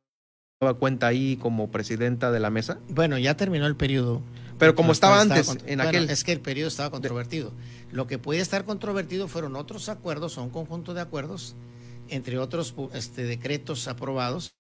[0.79, 2.79] cuenta ahí como presidenta de la mesa.
[2.89, 4.23] Bueno, ya terminó el periodo.
[4.59, 6.11] Pero como estaba antes, en aquel.
[6.11, 7.53] Es que el periodo estaba controvertido.
[7.93, 11.57] Lo que puede estar controvertido fueron otros acuerdos o un conjunto de acuerdos,
[12.09, 14.55] entre otros este, decretos aprobados,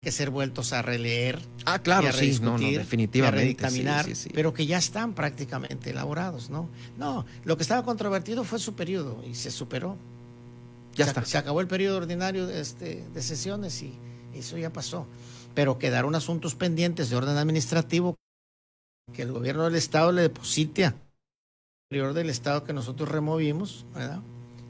[0.00, 1.40] que ser vueltos a releer.
[1.66, 3.66] Ah, claro, sí, no, definitivamente.
[3.66, 6.70] A pero que ya están prácticamente elaborados, ¿no?
[6.96, 9.96] No, lo que estaba controvertido fue su periodo y se superó.
[10.94, 11.24] Ya se, está.
[11.24, 13.92] Se acabó el periodo ordinario de, este, de sesiones y
[14.34, 15.06] eso ya pasó.
[15.54, 18.16] Pero quedaron asuntos pendientes de orden administrativo
[19.12, 20.92] que el gobierno del Estado le deposite
[21.90, 24.20] del Estado que nosotros removimos, ¿verdad?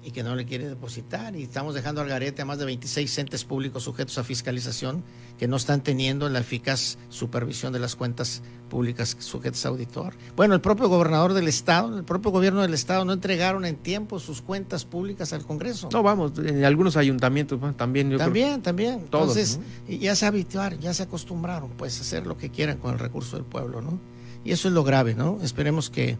[0.04, 1.34] y que no le quiere depositar.
[1.34, 5.02] Y estamos dejando al garete a más de 26 entes públicos sujetos a fiscalización
[5.36, 10.14] que no están teniendo la eficaz supervisión de las cuentas públicas sujetas a auditor.
[10.36, 14.20] Bueno, el propio gobernador del Estado, el propio gobierno del Estado no entregaron en tiempo
[14.20, 15.88] sus cuentas públicas al Congreso.
[15.92, 18.10] No, vamos, en algunos ayuntamientos también.
[18.10, 18.94] Yo también, también.
[19.00, 23.00] Entonces, ya se habituaron, ya se acostumbraron pues a hacer lo que quieran con el
[23.00, 23.98] recurso del pueblo, ¿no?
[24.44, 25.40] Y eso es lo grave, ¿no?
[25.42, 26.16] Esperemos que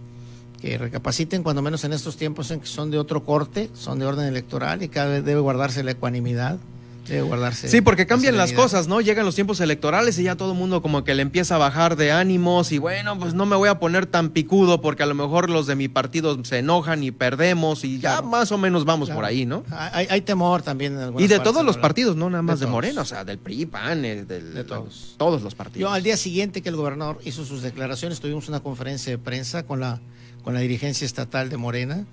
[0.61, 4.07] que recapaciten cuando menos en estos tiempos en que son de otro corte, son de
[4.07, 6.59] orden electoral y cada vez debe guardarse la ecuanimidad.
[7.07, 9.01] Debe guardarse sí, porque cambian las cosas, ¿no?
[9.01, 11.97] Llegan los tiempos electorales y ya todo el mundo como que le empieza a bajar
[11.97, 15.15] de ánimos y bueno, pues no me voy a poner tan picudo porque a lo
[15.15, 19.09] mejor los de mi partido se enojan y perdemos y ya más o menos vamos
[19.09, 19.65] por ahí, ¿no?
[19.71, 23.07] Hay, temor también en Y de todos los partidos, no nada más de, Moreno, o
[23.07, 25.15] sea, del PRI, PAN, eh, de todos.
[25.17, 25.89] todos los partidos.
[25.89, 29.63] Yo al día siguiente que el gobernador hizo sus declaraciones, tuvimos una conferencia de prensa
[29.63, 29.99] con la
[30.49, 32.07] con la dirigencia estatal de Morena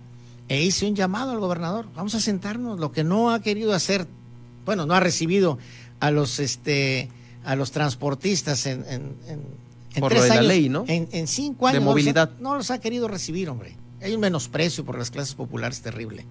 [0.49, 1.87] e hice un llamado al gobernador.
[1.95, 2.81] Vamos a sentarnos.
[2.81, 4.07] Lo que no ha querido hacer,
[4.65, 5.57] bueno, no ha recibido
[6.01, 7.09] a los este
[7.45, 10.83] a los transportistas en, en, por la ley, ¿no?
[10.85, 11.79] En, cinco años.
[11.79, 12.31] De movilidad.
[12.41, 13.77] No los, ha, querido recibir, hombre.
[14.01, 16.25] Hay un menosprecio por las clases populares terrible.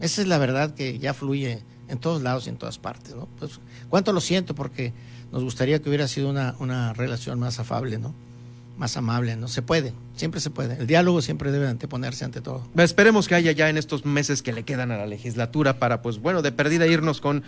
[0.00, 3.28] Esa es la verdad que ya fluye en todos lados y en todas partes, ¿no?
[3.38, 4.94] Pues, cuánto lo siento porque
[5.32, 8.14] nos gustaría que hubiera sido una, una relación más afable, ¿no?
[8.76, 9.48] más amable, ¿no?
[9.48, 10.78] Se puede, siempre se puede.
[10.78, 12.66] El diálogo siempre debe anteponerse ante todo.
[12.76, 16.18] Esperemos que haya ya en estos meses que le quedan a la legislatura para, pues
[16.18, 17.44] bueno, de perdida irnos con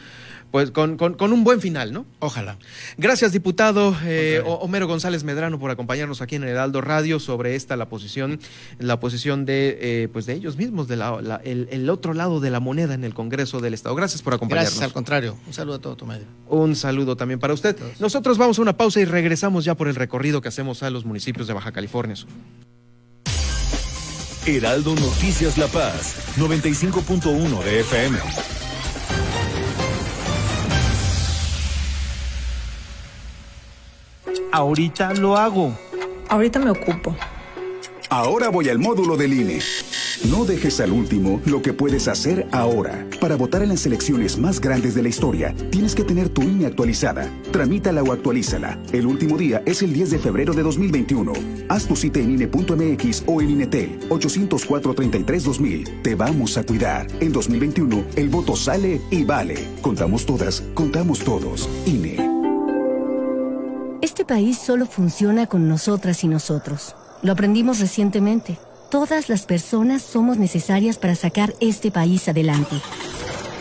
[0.51, 2.07] pues con, con, un buen final, ¿no?
[2.21, 2.59] Ojalá.
[2.97, 7.77] Gracias, diputado eh, Homero González Medrano, por acompañarnos aquí en el Heraldo Radio sobre esta
[7.77, 8.41] la posición,
[8.79, 12.61] la posición de eh, pues de ellos mismos, de la, el, otro lado de la
[12.61, 13.95] moneda en el Congreso del Estado.
[13.95, 14.71] Gracias por acompañarnos.
[14.71, 15.37] Gracias, al contrario.
[15.47, 16.25] Un saludo a todo tu medio.
[16.49, 17.77] Un saludo también para usted.
[18.01, 21.05] Nosotros vamos a una pausa y regresamos ya por el recorrido que hacemos a los
[21.05, 22.31] municipios de Baja California Sur.
[24.57, 28.19] Heraldo Noticias La Paz, 95.1 de FM.
[34.51, 35.77] Ahorita lo hago.
[36.31, 37.15] Ahorita me ocupo.
[38.09, 39.61] Ahora voy al módulo del INE.
[40.27, 43.07] No dejes al último lo que puedes hacer ahora.
[43.21, 46.67] Para votar en las elecciones más grandes de la historia, tienes que tener tu INE
[46.67, 47.31] actualizada.
[47.53, 48.79] Tramítala o actualízala.
[48.93, 51.33] El último día es el 10 de febrero de 2021.
[51.69, 56.03] Haz tu cita en INE.mx o en INETEL 804-33-2000.
[56.03, 57.07] Te vamos a cuidar.
[57.21, 59.69] En 2021, el voto sale y vale.
[59.83, 61.69] Contamos todas, contamos todos.
[61.87, 62.17] INE.
[64.03, 66.97] Este país solo funciona con nosotras y nosotros.
[67.23, 68.59] Lo aprendimos recientemente.
[68.91, 72.77] Todas las personas somos necesarias para sacar este país adelante.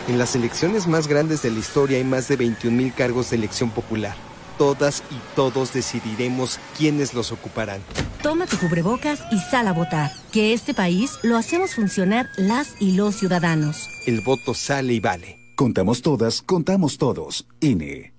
[0.08, 3.70] En las elecciones más grandes de la historia hay más de 21.000 cargos de elección
[3.70, 4.16] popular.
[4.56, 7.82] Todas y todos decidiremos quiénes los ocuparán.
[8.22, 10.10] Toma tu cubrebocas y sal a votar.
[10.32, 13.86] Que este país lo hacemos funcionar las y los ciudadanos.
[14.06, 15.38] El voto sale y vale.
[15.56, 17.46] Contamos todas, contamos todos.
[17.60, 18.14] INE.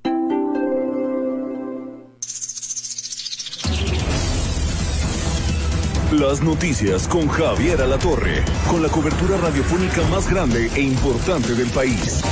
[6.12, 12.24] Las noticias con Javier Alatorre, con la cobertura radiofónica más grande e importante del país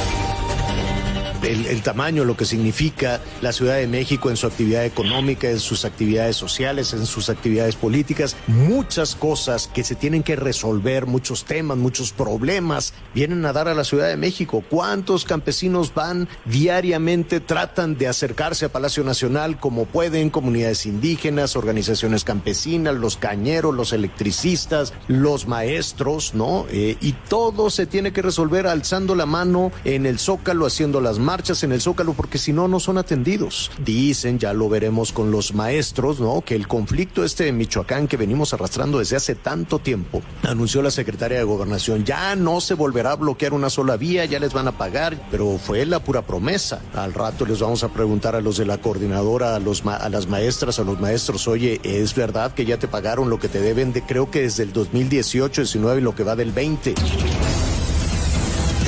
[1.47, 5.85] el, tamaño, lo que significa la Ciudad de México en su actividad económica, en sus
[5.85, 11.77] actividades sociales, en sus actividades políticas, muchas cosas que se tienen que resolver, muchos temas,
[11.77, 14.63] muchos problemas vienen a dar a la Ciudad de México.
[14.69, 22.23] ¿Cuántos campesinos van diariamente, tratan de acercarse a Palacio Nacional como pueden, comunidades indígenas, organizaciones
[22.23, 26.65] campesinas, los cañeros, los electricistas, los maestros, ¿no?
[26.69, 31.19] Eh, y todo se tiene que resolver alzando la mano en el zócalo, haciendo las
[31.37, 33.69] marchas en el Zócalo porque si no, no son atendidos.
[33.85, 36.41] Dicen, ya lo veremos con los maestros, ¿no?
[36.41, 40.89] Que el conflicto este de Michoacán que venimos arrastrando desde hace tanto tiempo, anunció la
[40.89, 44.67] secretaria de Gobernación, ya no se volverá a bloquear una sola vía, ya les van
[44.67, 46.81] a pagar, pero fue la pura promesa.
[46.95, 50.25] Al rato les vamos a preguntar a los de la coordinadora, a, los a las
[50.25, 53.93] maestras, a los maestros, oye, ¿es verdad que ya te pagaron lo que te deben
[53.93, 56.95] de, creo que desde el 2018, 19 y lo que va del 20?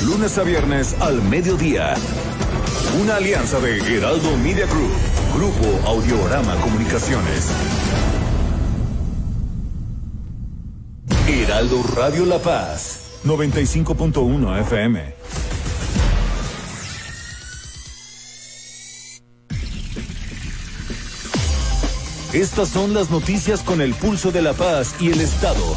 [0.04, 1.94] Lunes a viernes al mediodía.
[2.98, 4.90] Una alianza de Heraldo Media Group,
[5.36, 7.46] Grupo Audiorama Comunicaciones.
[11.28, 15.14] Heraldo Radio La Paz, 95.1 FM.
[22.32, 25.76] Estas son las noticias con el pulso de la paz y el Estado.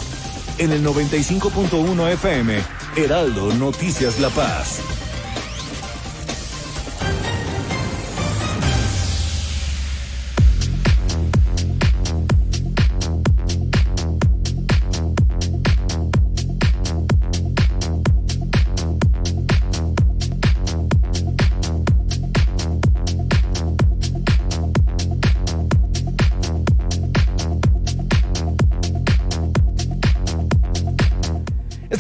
[0.58, 2.60] En el 95.1 FM,
[2.96, 5.03] Heraldo Noticias La Paz.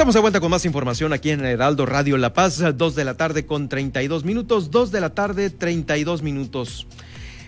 [0.04, 3.13] Estamos de vuelta con más información aquí en Heraldo Radio La Paz, 2 de la
[3.13, 6.88] tarde con 32 minutos, 2 de la tarde 32 minutos.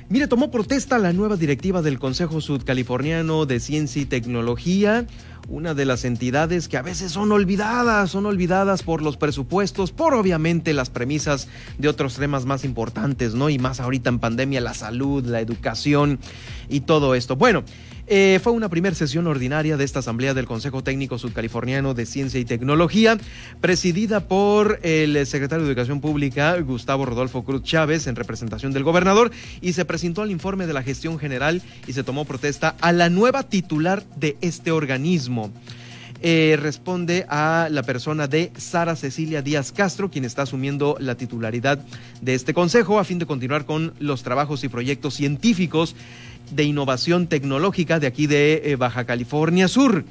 [0.08, 5.06] Mire, tomó protesta la nueva directiva del Consejo Sudcaliforniano de Ciencia y Tecnología,
[5.50, 10.13] una de las entidades que a veces son olvidadas, son olvidadas por los presupuestos, por
[10.13, 13.50] obviamente las premisas de otros temas más importantes, ¿no?
[13.50, 16.20] Y más ahorita en pandemia, la salud, la educación
[16.70, 17.36] y todo esto.
[17.36, 17.65] Bueno,
[18.08, 22.39] eh, fue una primera sesión ordinaria de esta Asamblea del Consejo Técnico Sudcaliforniano de Ciencia
[22.39, 23.18] y Tecnología,
[23.62, 29.32] presidida por el secretario de Educación Pública, Gustavo Rodolfo Cruz Chávez, en representación del gobernador,
[29.62, 33.10] y se presentó el informe de la gestión general y se tomó protesta a la
[33.10, 35.52] nueva titular de este organismo.
[36.22, 41.80] Eh, responde a la persona de Sara Cecilia Díaz Castro, quien está asumiendo la titularidad
[42.22, 45.96] de este consejo a fin de continuar con los trabajos y proyectos científicos
[46.51, 50.05] de Innovación Tecnológica de aquí de eh, Baja California Sur.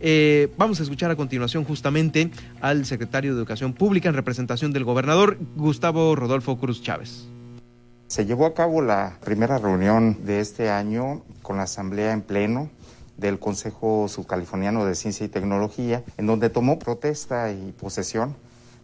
[0.00, 4.84] Eh, vamos a escuchar a continuación justamente al secretario de Educación Pública en representación del
[4.84, 7.28] gobernador Gustavo Rodolfo Cruz Chávez.
[8.08, 12.70] Se llevó a cabo la primera reunión de este año con la Asamblea en pleno
[13.16, 18.34] del Consejo Subcaliforniano de Ciencia y Tecnología, en donde tomó protesta y posesión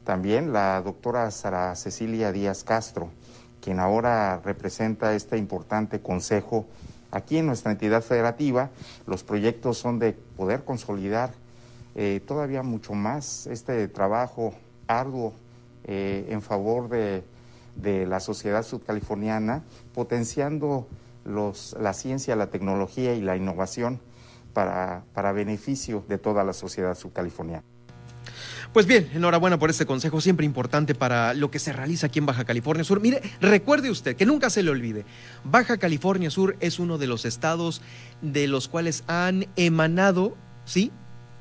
[0.08, 3.10] también la doctora Sara Cecilia Díaz Castro,
[3.60, 6.66] quien ahora representa este importante consejo
[7.10, 8.70] aquí en nuestra entidad federativa.
[9.06, 11.32] Los proyectos son de poder consolidar
[11.94, 14.54] eh, todavía mucho más este trabajo
[14.86, 15.32] arduo
[15.84, 17.24] eh, en favor de,
[18.06, 19.62] la sociedad subcaliforniana,
[19.94, 20.88] potenciando
[21.24, 24.00] la ciencia, la tecnología y la innovación
[24.52, 27.62] para, para beneficio de toda la sociedad subcaliforniana.
[28.72, 32.26] Pues bien, enhorabuena por este consejo, siempre importante para lo que se realiza aquí en
[32.26, 33.00] Baja California Sur.
[33.00, 35.06] Mire, recuerde usted, que nunca se le olvide,
[35.42, 37.80] Baja California Sur es uno de los estados
[38.20, 40.92] de los cuales han emanado, ¿sí?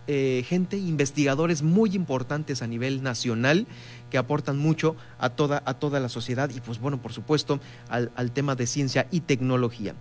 [0.09, 3.67] Eh, gente, investigadores muy importantes a nivel nacional
[4.09, 8.31] que aportan mucho a toda, a toda la sociedad y pues bueno, por supuesto, al,
[8.31, 9.95] tema de ciencia y tecnología.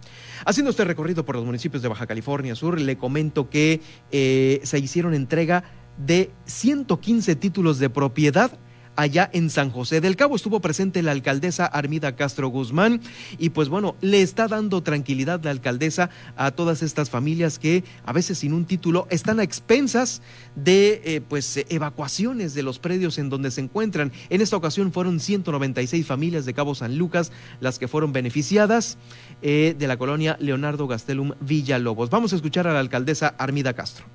[0.44, 3.80] Haciendo este recorrido por los municipios de Baja California Sur, le comento que
[4.12, 5.64] eh, se hicieron entrega
[5.98, 8.58] de 115 títulos de propiedad
[8.96, 10.36] allá en San José del Cabo.
[10.36, 13.00] Estuvo presente la alcaldesa Armida Castro Guzmán
[13.38, 18.12] y pues bueno, le está dando tranquilidad la alcaldesa a todas estas familias que a
[18.12, 20.22] veces sin un título están a expensas
[20.54, 24.12] de eh, pues evacuaciones de los predios en donde se encuentran.
[24.30, 28.98] En esta ocasión fueron 196 familias de Cabo San Lucas las que fueron beneficiadas
[29.42, 32.10] eh, de la colonia Leonardo Gastelum Villalobos.
[32.10, 34.06] Vamos a escuchar a la alcaldesa Armida Castro.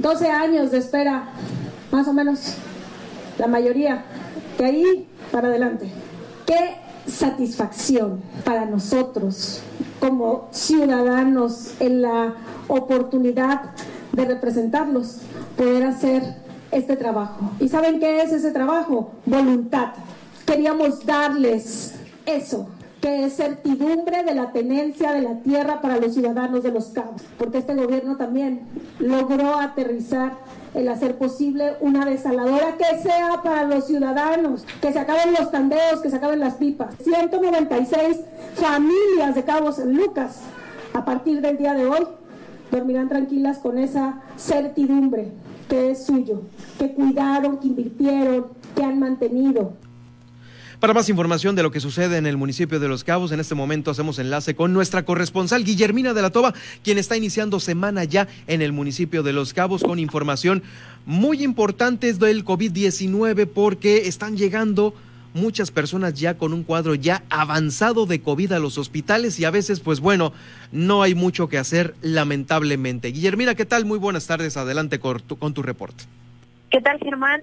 [0.00, 1.30] 12 años de espera,
[1.90, 2.54] más o menos,
[3.36, 4.04] la mayoría,
[4.56, 5.90] de ahí para adelante.
[6.46, 6.76] Qué
[7.06, 9.60] satisfacción para nosotros
[9.98, 12.34] como ciudadanos en la
[12.68, 13.72] oportunidad
[14.12, 15.22] de representarlos,
[15.56, 16.22] poder hacer
[16.70, 17.50] este trabajo.
[17.58, 19.10] ¿Y saben qué es ese trabajo?
[19.26, 19.94] Voluntad.
[20.46, 21.94] Queríamos darles
[22.24, 22.68] eso,
[23.30, 27.74] certidumbre de la tenencia de la tierra para los ciudadanos de los cabos, porque este
[27.74, 28.60] gobierno también
[28.98, 30.32] logró aterrizar
[30.74, 36.00] el hacer posible una desaladora que sea para los ciudadanos, que se acaben los tandeos,
[36.02, 36.94] que se acaben las pipas.
[37.02, 38.20] 196
[38.54, 40.40] familias de Cabo San Lucas
[40.92, 42.06] a partir del día de hoy
[42.70, 45.32] dormirán tranquilas con esa certidumbre
[45.68, 46.42] que es suyo,
[46.78, 49.72] que cuidaron, que invirtieron, que han mantenido.
[50.80, 53.56] Para más información de lo que sucede en el municipio de Los Cabos, en este
[53.56, 56.54] momento hacemos enlace con nuestra corresponsal Guillermina de la Toba,
[56.84, 60.62] quien está iniciando semana ya en el municipio de Los Cabos con información
[61.04, 64.94] muy importante del COVID-19 porque están llegando
[65.34, 69.50] muchas personas ya con un cuadro ya avanzado de COVID a los hospitales y a
[69.50, 70.32] veces, pues bueno,
[70.70, 73.08] no hay mucho que hacer, lamentablemente.
[73.08, 73.84] Guillermina, ¿qué tal?
[73.84, 74.56] Muy buenas tardes.
[74.56, 76.04] Adelante con tu, con tu reporte.
[76.70, 77.42] ¿Qué tal, Germán?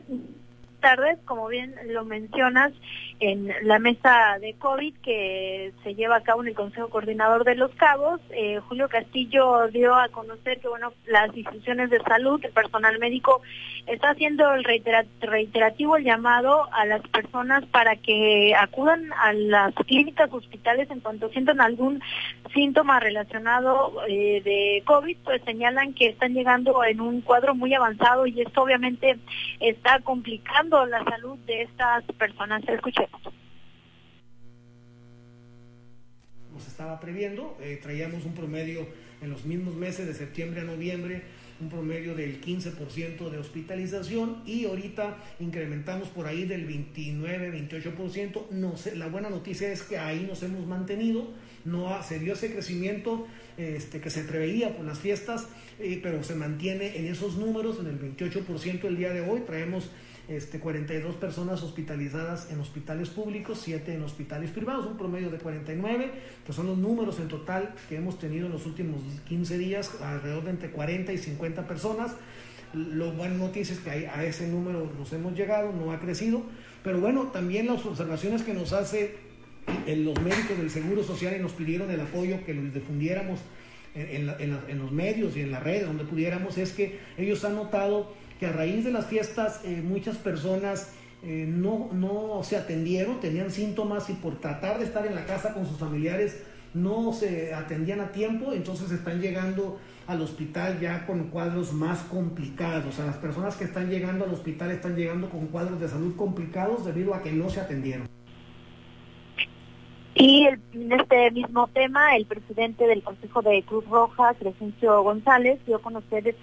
[0.85, 2.71] tardes, como bien lo mencionas,
[3.19, 7.55] en la mesa de COVID que se lleva a cabo en el Consejo Coordinador de
[7.55, 12.51] los Cabos, eh, Julio Castillo dio a conocer que bueno las instituciones de salud, el
[12.51, 13.41] personal médico
[13.87, 20.31] está haciendo el reiterativo el llamado a las personas para que acudan a las clínicas,
[20.31, 22.01] hospitales en cuanto sientan algún
[22.53, 28.25] síntoma relacionado eh, de COVID, pues señalan que están llegando en un cuadro muy avanzado
[28.25, 29.17] y esto obviamente
[29.59, 32.63] está complicando la salud de estas personas.
[33.05, 33.33] Escuchemos.
[36.53, 38.87] Nos estaba previendo, eh, traíamos un promedio
[39.21, 41.23] en los mismos meses de septiembre a noviembre
[41.59, 48.51] un promedio del 15% de hospitalización y ahorita incrementamos por ahí del 29-28%.
[48.51, 51.31] No sé, la buena noticia es que ahí nos hemos mantenido,
[51.63, 53.25] no se dio ese crecimiento
[53.57, 55.47] este, que se preveía por las fiestas,
[55.79, 59.41] eh, pero se mantiene en esos números, en el 28% el día de hoy.
[59.41, 59.89] Traemos
[60.27, 66.11] este, 42 personas hospitalizadas en hospitales públicos, 7 en hospitales privados, un promedio de 49,
[66.45, 70.45] que son los números en total que hemos tenido en los últimos 15 días, alrededor
[70.45, 72.13] de entre 40 y 50 personas.
[72.73, 76.41] Lo buena noticia es que a ese número nos hemos llegado, no ha crecido,
[76.83, 79.17] pero bueno, también las observaciones que nos hace
[79.87, 83.39] los médicos del Seguro Social y nos pidieron el apoyo que los difundiéramos
[83.93, 88.13] en, en los medios y en las redes, donde pudiéramos, es que ellos han notado
[88.39, 90.91] que a raíz de las fiestas eh, muchas personas
[91.23, 95.53] eh, no, no se atendieron, tenían síntomas y por tratar de estar en la casa
[95.53, 96.43] con sus familiares
[96.75, 102.85] no se atendían a tiempo, entonces están llegando al hospital ya con cuadros más complicados.
[102.85, 106.15] O sea, las personas que están llegando al hospital están llegando con cuadros de salud
[106.17, 108.07] complicados debido a que no se atendieron.
[110.15, 115.77] Y en este mismo tema, el presidente del Consejo de Cruz Roja, Crescencio González, dio
[115.77, 116.35] a conocer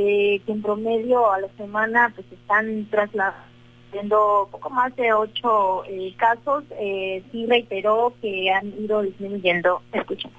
[0.00, 6.14] eh, que en promedio a la semana pues están trasladando poco más de ocho eh,
[6.16, 6.62] casos.
[6.78, 9.82] Eh, sí reiteró que han ido disminuyendo.
[9.92, 10.38] Escuchamos.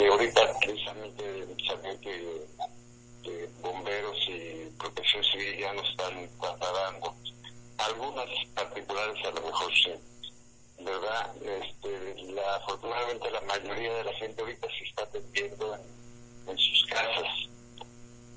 [0.00, 1.24] ahorita precisamente,
[3.60, 7.14] bomberos y protección civil ya nos están trasladando.
[7.76, 9.92] Algunas particulares a lo mejor sí.
[10.78, 11.36] ¿Verdad?
[11.42, 15.76] Este, la, afortunadamente la mayoría de la gente ahorita se está atendiendo
[16.46, 17.46] en sus casas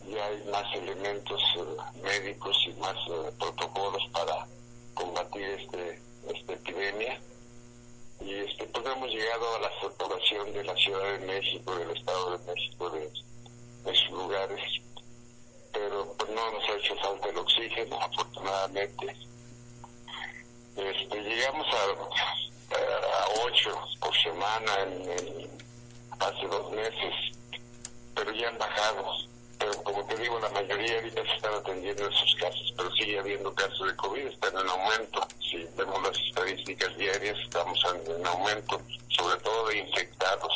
[0.09, 4.47] ya hay más elementos eh, médicos y más eh, protocolos para
[4.93, 6.01] combatir este,
[6.33, 7.19] esta epidemia.
[8.21, 9.69] Y este, pues hemos llegado a la
[10.89, 13.11] saturación de la Ciudad de México, del Estado de México, de,
[13.91, 14.61] esos lugares.
[15.73, 19.15] Pero pues no nos ha hecho falta el oxígeno, afortunadamente.
[20.75, 25.49] Este, llegamos a, a, ocho por semana en,
[26.19, 27.13] hace dos meses,
[28.15, 29.29] pero ya han bajado
[29.59, 33.19] pero como te digo, la mayoría ahorita se están atendiendo en sus casos, pero sigue
[33.19, 35.27] habiendo casos de COVID, están en aumento.
[35.41, 37.77] Si vemos las estadísticas diarias, estamos
[38.07, 40.53] en, aumento, sobre todo de infectados.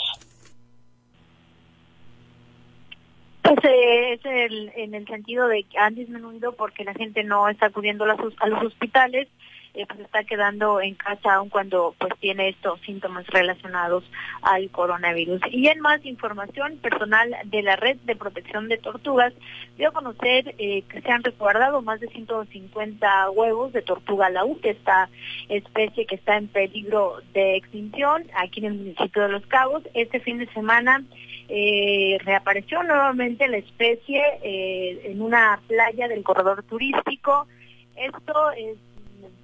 [3.41, 7.47] Pues eh, es el, en el sentido de que han disminuido porque la gente no
[7.47, 8.15] está acudiendo a
[8.47, 9.27] los, hospitales
[9.75, 14.03] eh, pues está quedando en casa aun cuando pues tiene estos síntomas relacionados
[14.43, 15.41] al coronavirus.
[15.51, 19.33] Y en más información, personal de la red de protección de tortugas
[19.77, 24.59] dio a conocer eh, que se han resguardado más de 150 huevos de tortuga laúd,
[24.63, 25.09] esta
[25.49, 29.83] especie que está en peligro de extinción aquí en el municipio de Los Cabos.
[29.95, 31.03] Este fin de semana
[31.49, 37.47] eh, reapareció nuevamente la especie eh, en una playa del corredor turístico.
[37.95, 38.77] Esto es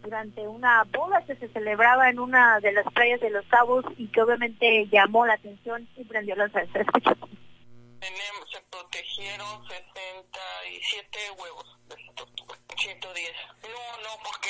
[0.04, 4.08] durante una boda que se celebraba en una de las playas de Los Cabos y
[4.08, 6.86] que obviamente llamó la atención y prendió las salsa.
[8.90, 11.96] Protegieron 67 huevos de
[12.76, 13.32] 110.
[13.64, 14.50] No, no, porque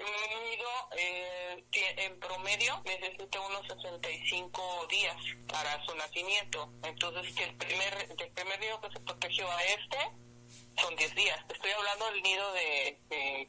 [0.00, 1.64] un nido eh,
[1.96, 5.16] en promedio necesita unos 65 días
[5.48, 6.70] para su nacimiento.
[6.82, 9.98] Entonces, que el primer, el primer nido que se protegió a este
[10.80, 11.38] son 10 días.
[11.48, 12.98] Estoy hablando del nido de,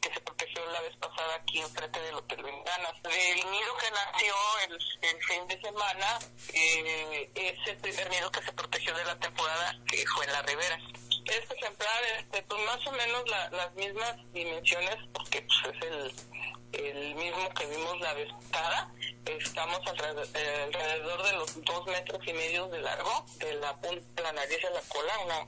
[0.02, 2.94] que se protegió la vez pasada aquí enfrente del Hotel Ventanas.
[3.04, 4.34] El nido que nació
[4.68, 6.20] el, fin de semana
[6.54, 10.42] eh, es el primer nido que se protegió de la temporada que fue en la
[10.42, 10.80] Ribera.
[11.26, 16.26] Este ejemplar, este, pues más o menos las mismas dimensiones, porque pues, es
[16.74, 18.92] el mismo que vimos la vez pasada.
[19.26, 24.32] Estamos eh, alrededor, de los dos metros y medio de largo, de la punta la
[24.32, 25.40] nariz a la cola, una,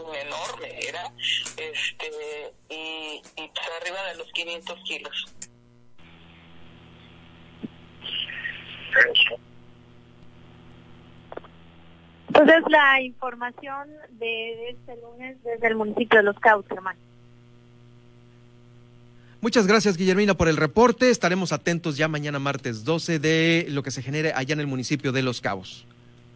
[0.00, 1.10] un, enorme era,
[1.56, 5.34] este, y, y pues arriba de los 500 kilos.
[12.28, 17.07] Entonces la información de este lunes desde el municipio de Los Cabos, hermano.
[19.40, 21.10] Muchas gracias, Guillermina, por el reporte.
[21.10, 25.12] Estaremos atentos ya mañana martes 12 de lo que se genere allá en el municipio
[25.12, 25.86] de Los Cabos.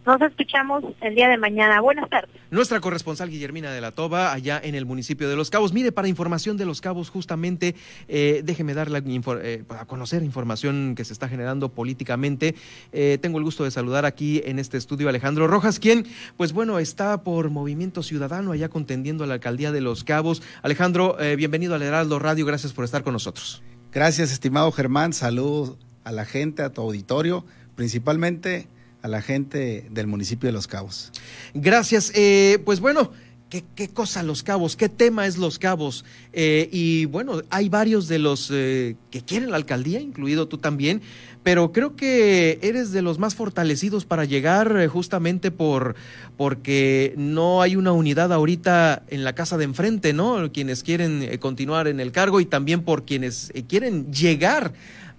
[0.04, 1.80] Nos escuchamos el día de mañana.
[1.80, 2.30] Buenas tardes.
[2.50, 5.72] Nuestra corresponsal Guillermina de la Toba, allá en el municipio de Los Cabos.
[5.72, 7.76] Mire, para información de Los Cabos, justamente,
[8.08, 12.56] eh, déjeme dar eh, a conocer información que se está generando políticamente.
[12.90, 16.04] Eh, tengo el gusto de saludar aquí en este estudio Alejandro Rojas, quien,
[16.36, 20.42] pues bueno, está por Movimiento Ciudadano allá contendiendo a la alcaldía de Los Cabos.
[20.62, 22.44] Alejandro, bienvenido al Heraldo Radio.
[22.44, 23.62] Gracias por estar con nosotros.
[23.92, 25.12] Gracias, estimado Germán.
[25.12, 27.44] Saludos a la gente, a tu auditorio,
[27.76, 28.66] principalmente
[29.02, 31.12] a la gente del municipio de Los Cabos.
[31.54, 32.12] Gracias.
[32.14, 33.10] Eh, pues bueno,
[33.50, 34.76] ¿qué, ¿qué, cosa Los Cabos?
[34.76, 36.04] ¿Qué tema es Los Cabos?
[36.32, 41.02] Eh, y bueno, hay varios de los eh, que quieren la alcaldía, incluido tú también,
[41.42, 45.96] pero creo que eres de los más fortalecidos para llegar justamente por
[46.36, 50.52] porque no hay una unidad ahorita en la casa de enfrente, ¿no?
[50.52, 54.72] Quienes quieren continuar en el cargo y también por quienes quieren llegar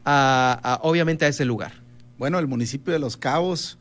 [0.05, 1.82] a obviamente a ese lugar.
[2.23, 3.77] Bueno, el municipio de Los Cabos,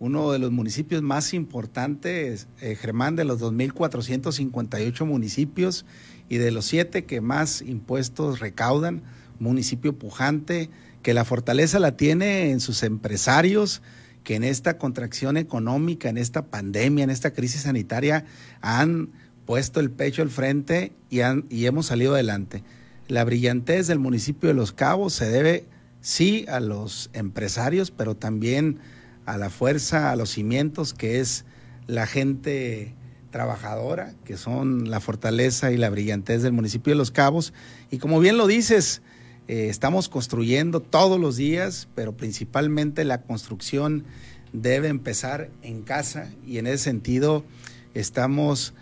[0.00, 5.86] uno de los municipios más importantes, eh, Germán, de los 2.458 municipios
[6.28, 9.02] y de los siete que más impuestos recaudan,
[9.38, 10.68] municipio pujante,
[11.02, 13.80] que la fortaleza la tiene en sus empresarios,
[14.24, 18.26] que en esta contracción económica, en esta pandemia, en esta crisis sanitaria,
[18.60, 19.08] han
[19.46, 22.62] puesto el pecho al frente y, han, y hemos salido adelante.
[23.08, 25.64] La brillantez del municipio de Los Cabos se debe
[26.06, 28.78] sí a los empresarios, pero también
[29.24, 31.44] a la fuerza, a los cimientos que es
[31.88, 32.94] la gente
[33.32, 37.52] trabajadora, que son la fortaleza y la brillantez del municipio de Los Cabos.
[37.90, 39.02] Y como bien lo dices,
[39.48, 44.04] eh, estamos construyendo todos los días, pero principalmente la construcción
[44.52, 47.44] debe empezar en casa y en ese sentido
[47.94, 48.74] estamos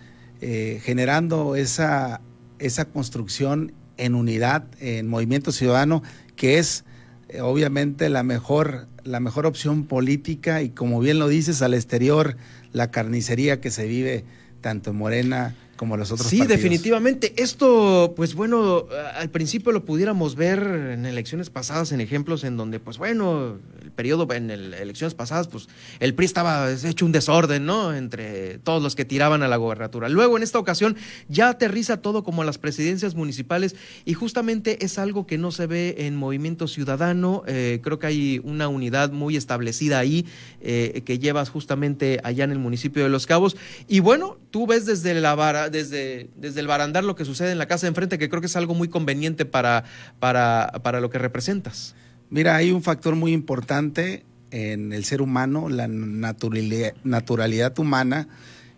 [0.43, 2.21] eh, generando esa,
[2.59, 6.03] esa construcción en unidad, en Movimiento Ciudadano,
[6.37, 6.85] que es
[7.29, 12.37] eh, obviamente la mejor, la mejor opción política y como bien lo dices, al exterior,
[12.73, 14.25] la carnicería que se vive
[14.61, 17.35] tanto en Morena como los otros sí, definitivamente.
[17.37, 20.63] Esto, pues bueno, al principio lo pudiéramos ver
[20.93, 23.59] en elecciones pasadas, en ejemplos en donde, pues bueno,
[23.95, 25.69] periodo, en elecciones pasadas, pues
[26.01, 27.95] el PRI estaba hecho un desorden, ¿no?
[27.95, 30.09] Entre todos los que tiraban a la gobernatura.
[30.09, 30.97] Luego, en esta ocasión,
[31.29, 35.67] ya aterriza todo como a las presidencias municipales y justamente es algo que no se
[35.67, 37.43] ve en Movimiento Ciudadano.
[37.47, 40.27] Eh, creo que hay una unidad muy establecida ahí
[40.61, 43.57] eh, que llevas justamente allá en el municipio de Los Cabos.
[43.89, 47.59] Y bueno, tú ves desde la vara desde, desde el barandar lo que sucede en
[47.59, 49.85] la casa de enfrente, que creo que es algo muy conveniente para,
[50.19, 51.95] para, para lo que representas.
[52.35, 58.27] Mira, hay un factor muy importante en el ser humano, la naturalidad, humana.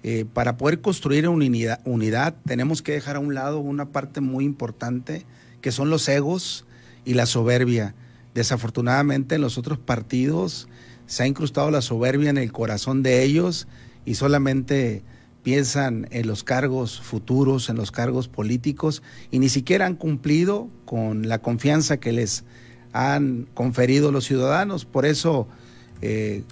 [0.02, 4.20] Eh, para poder construir una unidad, unidad, tenemos que dejar a un lado una parte
[4.20, 5.24] muy importante,
[5.62, 6.66] que son los egos
[7.06, 7.94] y la soberbia.
[8.34, 10.68] Desafortunadamente en los otros partidos
[11.06, 13.68] se ha incrustado la soberbia en el corazón de ellos
[14.04, 15.02] y solamente
[15.42, 21.26] piensan en los cargos futuros, en los cargos políticos, y ni siquiera han cumplido con
[21.26, 22.44] la confianza que les
[22.96, 24.84] han conferido los ciudadanos.
[24.84, 25.46] Por eso
[26.00, 26.42] eh,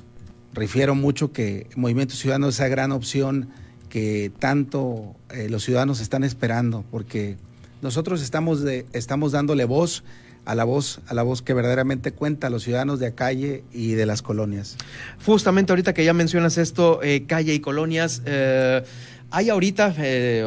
[0.52, 3.48] refiero mucho que Movimiento Ciudadano es esa gran opción
[3.88, 7.36] que tanto eh, los ciudadanos están esperando, porque
[7.80, 10.04] nosotros estamos, de, estamos dándole voz
[10.44, 13.92] a la voz, a la voz que verdaderamente cuenta a los ciudadanos de calle y
[13.92, 14.76] de las colonias.
[15.24, 18.20] Justamente ahorita que ya mencionas esto, eh, calle y colonias,
[19.34, 20.44] hay ahorita eh,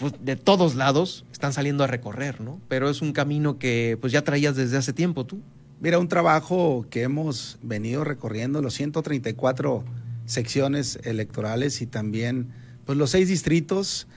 [0.00, 2.58] pues, de todos lados están saliendo a recorrer, ¿no?
[2.68, 5.40] Pero es un camino que pues ya traías desde hace tiempo tú.
[5.78, 9.84] Mira, un trabajo que hemos venido recorriendo, los 134
[10.24, 12.48] secciones electorales y también
[12.86, 14.08] pues los seis distritos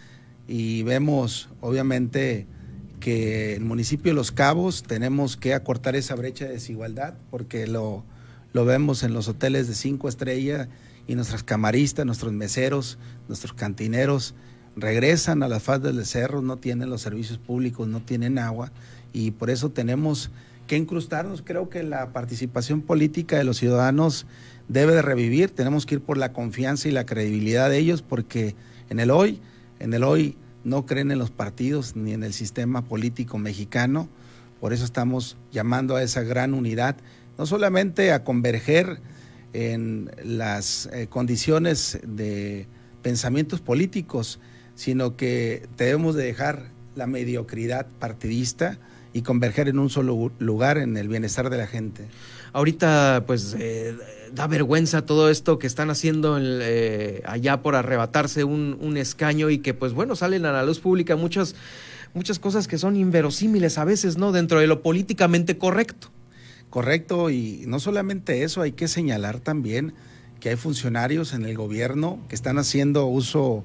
[0.48, 2.48] y vemos obviamente
[3.00, 8.06] que el municipio de Los Cabos tenemos que acortar esa brecha de desigualdad porque lo,
[8.54, 10.70] lo vemos en los hoteles de cinco estrellas
[11.08, 14.34] y nuestras camaristas, nuestros meseros, nuestros cantineros
[14.76, 18.72] regresan a las faldas del cerro, no tienen los servicios públicos, no tienen agua
[19.12, 20.32] y por eso tenemos
[20.68, 21.42] que incrustarnos.
[21.42, 24.26] Creo que la participación política de los ciudadanos
[24.68, 28.56] debe de revivir, tenemos que ir por la confianza y la credibilidad de ellos porque
[28.90, 29.40] en el hoy,
[29.80, 34.08] en el hoy no creen en los partidos ni en el sistema político mexicano.
[34.60, 36.96] Por eso estamos llamando a esa gran unidad,
[37.38, 39.02] no solamente a converger
[39.52, 42.66] en las eh, condiciones de
[43.02, 44.40] pensamientos políticos,
[44.76, 48.78] sino que debemos de dejar la mediocridad partidista
[49.14, 52.08] y converger en un solo lugar en el bienestar de la gente.
[52.52, 53.96] Ahorita, pues, eh,
[54.34, 59.74] da vergüenza todo esto que están haciendo eh, allá por arrebatarse un, escaño y que,
[59.74, 61.56] pues, bueno, salen a la luz pública muchas,
[62.14, 64.32] muchas cosas que son inverosímiles a veces, ¿no?
[64.32, 66.10] Dentro de lo políticamente correcto.
[66.70, 69.94] Correcto, y no solamente eso, hay que señalar también
[70.40, 73.64] que hay funcionarios en el gobierno que están haciendo uso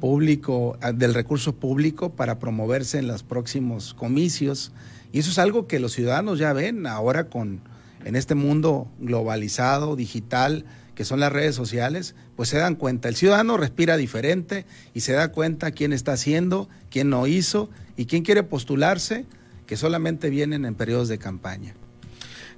[0.00, 4.72] público, ah, del recurso público para promoverse en los próximos comicios.
[5.12, 7.60] Y eso es algo que los ciudadanos ya ven ahora con,
[8.04, 13.08] en este mundo globalizado, digital, que son las redes sociales, pues se dan cuenta.
[13.08, 18.06] El ciudadano respira diferente y se da cuenta quién está haciendo, quién no hizo y
[18.06, 19.24] quién quiere postularse,
[19.66, 21.74] que solamente vienen en periodos de campaña.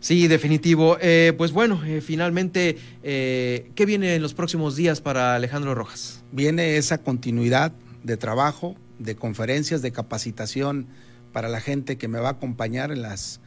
[0.00, 0.96] Sí, definitivo.
[1.02, 6.19] Eh, pues bueno, eh, finalmente, eh, ¿qué viene en los próximos días para Alejandro Rojas?
[6.32, 7.72] Viene esa continuidad
[8.04, 10.86] de trabajo, de conferencias, de capacitación
[11.32, 13.40] para la gente que me va a acompañar en las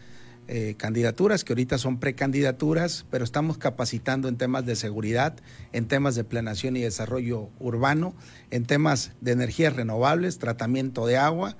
[0.75, 5.37] candidaturas, que ahorita son precandidaturas, pero estamos capacitando en temas de seguridad,
[5.71, 8.13] en temas de planeación y desarrollo urbano,
[8.51, 11.55] en temas de energías renovables, tratamiento de agua.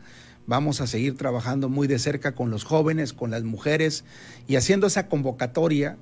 [0.47, 4.03] Vamos a seguir trabajando muy de cerca con los jóvenes, con las mujeres
[4.47, 5.97] y haciendo esa convocatoria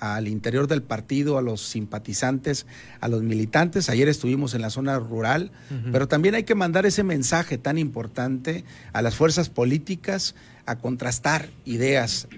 [0.00, 2.66] al interior del partido, a los simpatizantes,
[3.00, 3.88] a los militantes.
[3.88, 5.52] Ayer estuvimos en la zona rural,
[5.92, 10.34] pero también hay que mandar ese mensaje tan importante a las fuerzas políticas,
[10.66, 12.28] a contrastar ideas,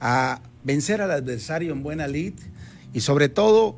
[0.00, 2.34] a vencer al adversario en buena lid
[2.92, 3.76] y sobre todo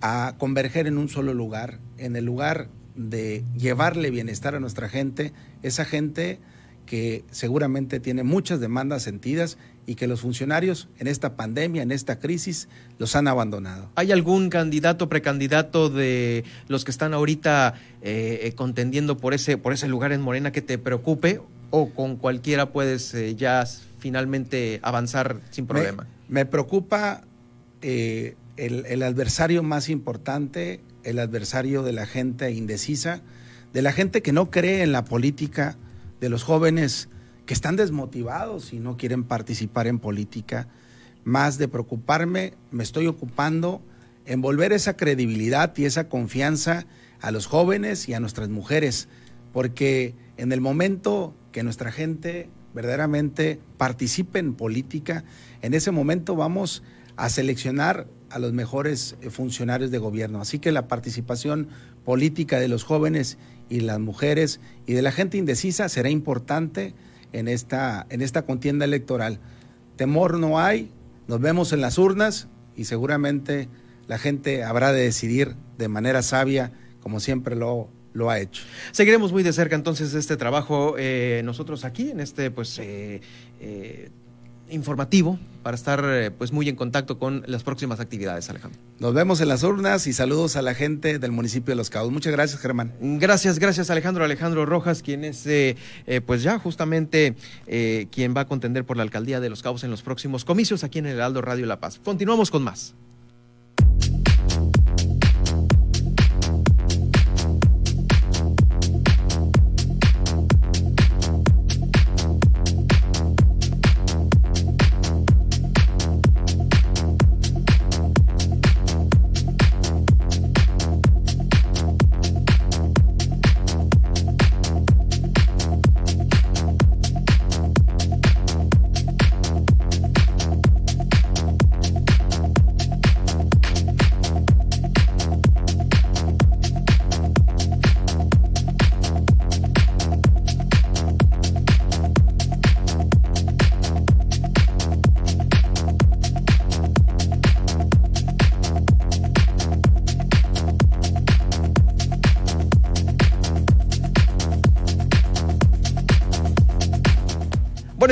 [0.00, 5.32] a converger en un solo lugar, en el lugar de llevarle bienestar a nuestra gente,
[5.62, 6.40] esa gente
[6.86, 9.58] que seguramente tiene muchas demandas sentidas
[9.88, 12.68] y que los funcionarios en esta pandemia, en esta crisis,
[12.98, 13.90] los han abandonado.
[13.94, 17.72] ¿Hay algún candidato, precandidato de los que están ahorita
[18.02, 22.16] eh, eh, contendiendo por ese, por ese lugar en Morena que te preocupe o con
[22.16, 23.64] cualquiera puedes eh, ya
[23.98, 26.06] finalmente avanzar sin problema?
[26.28, 27.22] Me, preocupa
[27.80, 33.22] el, el adversario más importante, el adversario de la gente indecisa,
[33.72, 35.78] de la gente que no cree en la política,
[36.20, 37.08] de los jóvenes
[37.48, 40.68] que están desmotivados y no quieren participar en política.
[41.24, 43.80] Más de preocuparme, me estoy ocupando
[44.26, 46.84] en volver esa credibilidad y esa confianza
[47.22, 49.08] a los jóvenes y a nuestras mujeres,
[49.54, 55.24] porque en el momento que nuestra gente verdaderamente participe en política,
[55.62, 56.82] en ese momento vamos
[57.16, 60.42] a seleccionar a los mejores funcionarios de gobierno.
[60.42, 61.68] Así que la participación
[62.04, 63.38] política de los jóvenes
[63.70, 66.94] y las mujeres y de la gente indecisa será importante
[67.32, 69.40] en esta, en esta contienda electoral.
[69.96, 70.90] Temor no hay,
[71.26, 73.68] nos vemos en las urnas y seguramente
[74.06, 78.62] la gente habrá de decidir de manera sabia, como siempre lo, lo ha hecho.
[78.92, 83.20] Seguiremos muy de cerca entonces este trabajo eh, nosotros aquí en este pues eh,
[83.60, 84.10] eh,
[84.70, 88.80] informativo para estar eh, pues muy en contacto con las próximas actividades, Alejandro.
[88.98, 92.12] Nos vemos en las urnas y saludos a la gente del municipio de Los Cabos.
[92.12, 92.94] Muchas gracias, Germán.
[93.00, 94.24] Gracias, gracias, Alejandro.
[94.24, 97.34] Alejandro Rojas, quien es eh, eh, pues ya justamente
[98.10, 100.98] quien va a contender por la alcaldía de Los Cabos en los próximos comicios aquí
[100.98, 102.00] en el Heraldo Radio La Paz.
[102.02, 102.94] Continuamos con más.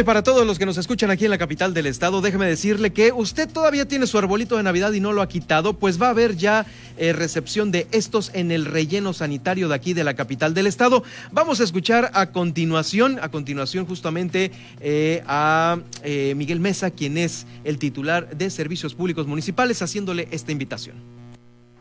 [0.04, 3.12] Para todos los que nos escuchan aquí en la capital del estado, déjeme decirle que
[3.12, 6.10] usted todavía tiene su arbolito de Navidad y no lo ha quitado, pues va a
[6.10, 6.66] haber ya
[6.98, 11.02] eh, recepción de estos en el relleno sanitario de aquí de la capital del estado.
[11.32, 17.46] Vamos a escuchar a continuación, a continuación justamente eh, a eh, Miguel Mesa, quien es
[17.64, 20.96] el titular de Servicios Públicos Municipales, haciéndole esta invitación.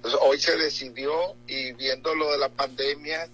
[0.02, 1.12] Pues hoy se decidió
[1.48, 3.28] y viendo lo de la pandemia,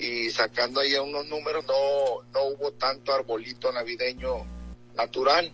[0.00, 4.46] y sacando ahí unos números, no, no hubo tanto arbolito navideño
[4.94, 5.52] natural.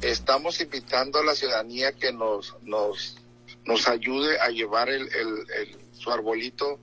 [0.00, 3.16] Estamos invitando a la ciudadanía que nos, nos,
[3.64, 6.78] nos ayude a llevar el, el, su arbolito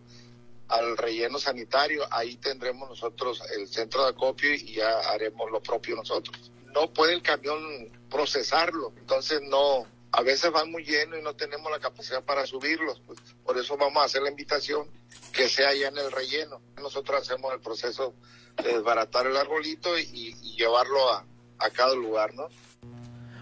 [0.70, 2.06] al relleno sanitario.
[2.10, 6.52] Ahí tendremos nosotros el centro de acopio y ya haremos lo propio nosotros.
[6.74, 7.62] No puede el camión
[8.10, 13.02] procesarlo, entonces no, a veces van muy llenos y no tenemos la capacidad para subirlos.
[13.06, 14.88] Pues, por eso vamos a hacer la invitación
[15.32, 16.62] que sea allá en el relleno.
[16.82, 18.14] Nosotros hacemos el proceso
[18.62, 21.26] de desbaratar el arbolito y, llevarlo a,
[21.74, 22.48] cada lugar, ¿no?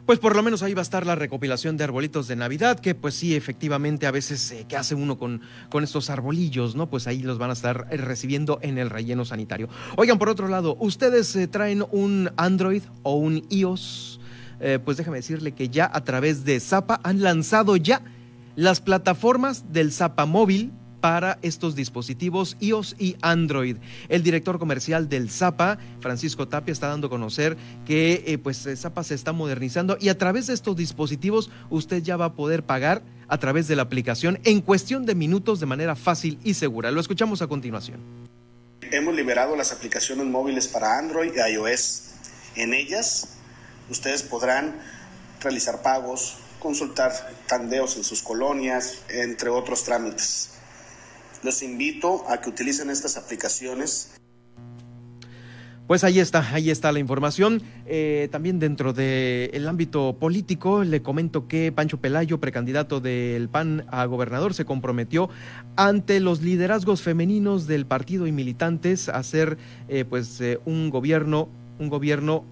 [0.05, 2.95] Pues por lo menos ahí va a estar la recopilación de arbolitos de Navidad, que
[2.95, 6.89] pues sí, efectivamente a veces, eh, ¿qué hace uno con, con estos arbolillos, no?
[6.89, 9.69] Pues ahí los van a estar eh, recibiendo en el relleno sanitario.
[9.97, 14.18] Oigan, por otro lado, ¿ustedes eh, traen un Android o un iOS?
[14.59, 18.01] Eh, pues déjame decirle que ya a través de Zapa han lanzado ya
[18.55, 23.77] las plataformas del Zapa móvil para estos dispositivos iOS y Android.
[24.09, 28.75] El director comercial del Zapa, Francisco Tapia, está dando a conocer que eh, pues eh,
[28.75, 32.63] Zapa se está modernizando y a través de estos dispositivos usted ya va a poder
[32.63, 36.91] pagar a través de la aplicación en cuestión de minutos de manera fácil y segura.
[36.91, 37.99] Lo escuchamos a continuación.
[38.91, 42.05] Hemos liberado las aplicaciones móviles para Android y iOS.
[42.55, 43.38] En ellas
[43.89, 44.75] ustedes podrán
[45.41, 47.13] realizar pagos, consultar
[47.47, 50.51] tandeos en sus colonias, entre otros trámites.
[51.43, 54.11] Los invito a que utilicen estas aplicaciones.
[55.89, 57.63] Pues ahí está, ahí está la información.
[57.87, 64.05] Eh, también dentro del ámbito político, le comento que Pancho Pelayo, precandidato del PAN a
[64.05, 65.29] gobernador, se comprometió
[65.77, 71.49] ante los liderazgos femeninos del partido y militantes a hacer eh, pues eh, un gobierno,
[71.79, 72.45] un gobierno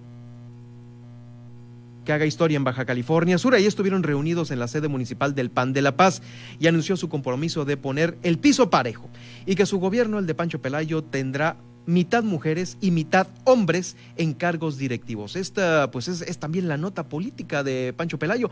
[2.08, 3.52] que haga historia en Baja California Sur.
[3.52, 6.22] Ahí estuvieron reunidos en la sede municipal del PAN de La Paz
[6.58, 9.10] y anunció su compromiso de poner el piso parejo
[9.44, 14.32] y que su gobierno, el de Pancho Pelayo, tendrá mitad mujeres y mitad hombres en
[14.32, 15.36] cargos directivos.
[15.36, 18.48] Esta, pues, es, también la nota política de Pancho Pelayo,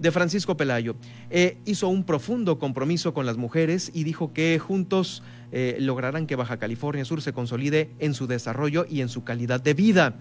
[0.00, 0.96] de Francisco Pelayo.
[1.30, 6.34] Eh, hizo un profundo compromiso con las mujeres y dijo que juntos eh, lograrán que
[6.34, 10.16] Baja California Sur se consolide en su desarrollo y en su calidad de vida.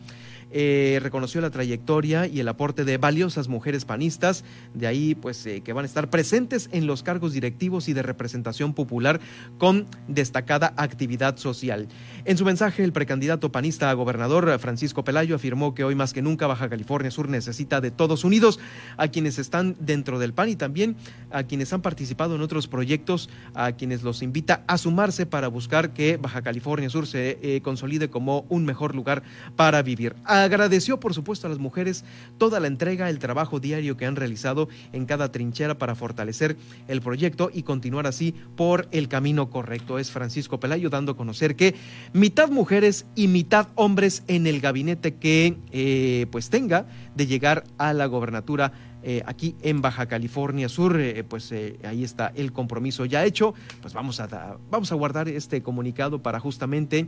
[0.52, 4.44] Eh, reconoció la trayectoria y el aporte de valiosas mujeres panistas,
[4.74, 8.04] de ahí pues eh, que van a estar presentes en los cargos directivos y de
[8.04, 9.20] representación popular
[9.58, 11.88] con destacada actividad social.
[12.26, 16.22] En su mensaje, el precandidato panista a gobernador Francisco Pelayo afirmó que hoy más que
[16.22, 18.60] nunca Baja California Sur necesita de todos unidos,
[18.98, 20.96] a quienes están dentro del PAN y también
[21.32, 25.94] a quienes han participado en otros proyectos, a quienes los invita a sumarse para buscar
[25.94, 29.24] que Baja California Sur se eh, consolide como un mejor lugar
[29.56, 30.16] para vivir.
[30.44, 32.04] Agradeció, por supuesto, a las mujeres
[32.38, 36.58] toda la entrega, el trabajo diario que han realizado en cada trinchera para fortalecer
[36.88, 40.00] el proyecto y continuar así por el camino correcto.
[40.00, 41.76] Es Francisco Pelayo dando a conocer que
[42.14, 47.94] mitad mujeres y mitad hombres en el gabinete que eh, pues tenga de llegar a
[47.94, 48.74] la gobernatura
[49.08, 53.54] eh, aquí en Baja California Sur, eh, pues eh, ahí está el compromiso ya hecho.
[53.84, 57.08] Pues vamos a, vamos a guardar este comunicado para justamente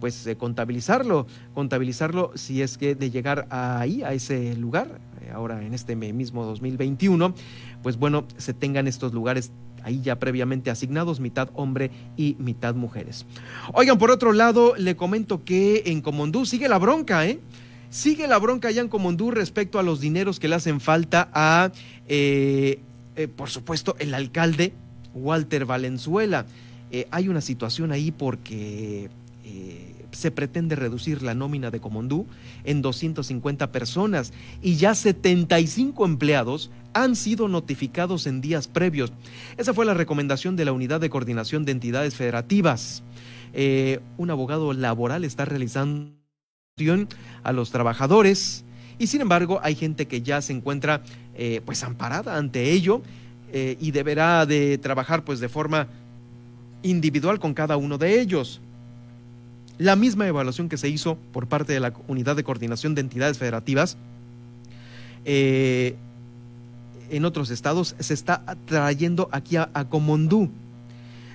[0.00, 5.00] pues contabilizarlo, contabilizarlo si es que de llegar ahí, a ese lugar,
[5.34, 7.34] ahora en este mismo 2021,
[7.82, 13.26] pues bueno, se tengan estos lugares ahí ya previamente asignados, mitad hombre y mitad mujeres.
[13.74, 17.38] Oigan, por otro lado, le comento que en Comondú sigue la bronca, ¿eh?
[17.90, 21.70] Sigue la bronca en Comondú respecto a los dineros que le hacen falta a,
[22.08, 22.80] eh,
[23.14, 24.72] eh, por supuesto, el alcalde
[25.14, 26.46] Walter Valenzuela.
[26.90, 29.10] Eh, hay una situación ahí porque
[30.12, 32.26] se pretende reducir la nómina de Comondú
[32.64, 34.32] en 250 personas
[34.62, 39.12] y ya 75 empleados han sido notificados en días previos.
[39.58, 43.02] Esa fue la recomendación de la Unidad de Coordinación de Entidades Federativas.
[44.16, 46.25] un abogado laboral está realizando
[47.42, 48.62] a los trabajadores
[48.98, 51.00] y sin embargo hay gente que ya se encuentra
[51.34, 53.00] eh, pues amparada ante ello
[53.50, 55.86] eh, y deberá de trabajar pues de forma
[56.82, 58.60] individual con cada uno de ellos.
[59.78, 63.38] La misma evaluación que se hizo por parte de la Unidad de Coordinación de Entidades
[63.38, 63.96] Federativas
[65.24, 65.96] eh,
[67.08, 70.50] en otros estados se está trayendo aquí a, a Comondú.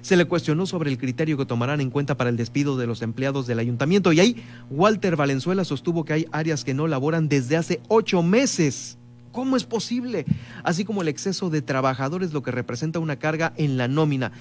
[0.01, 3.01] Se le cuestionó sobre el criterio que tomarán en cuenta para el despido de los
[3.01, 7.57] empleados del ayuntamiento y ahí Walter Valenzuela sostuvo que hay áreas que no laboran desde
[7.57, 8.97] hace ocho meses.
[9.31, 10.25] ¿Cómo es posible?
[10.63, 14.31] Así como el exceso de trabajadores, lo que representa una carga en la nómina.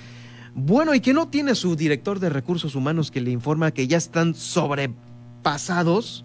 [0.55, 3.97] Bueno, y que no tiene su director de recursos humanos que le informa que ya
[3.99, 6.25] están sobrepasados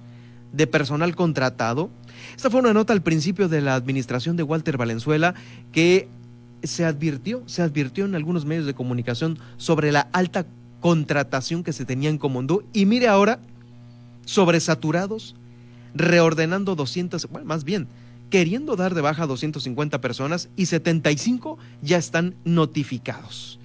[0.51, 1.91] de personal contratado.
[2.35, 5.35] Esta fue una nota al principio de la administración de Walter Valenzuela
[5.71, 6.07] que
[6.63, 10.45] se advirtió, se advirtió en algunos medios de comunicación sobre la alta
[10.79, 13.39] contratación que se tenía en Comondú y mire ahora,
[14.25, 15.35] sobresaturados,
[15.93, 17.87] reordenando 200, bueno, más bien,
[18.29, 23.59] queriendo dar de baja a 250 personas y 75 ya están notificados.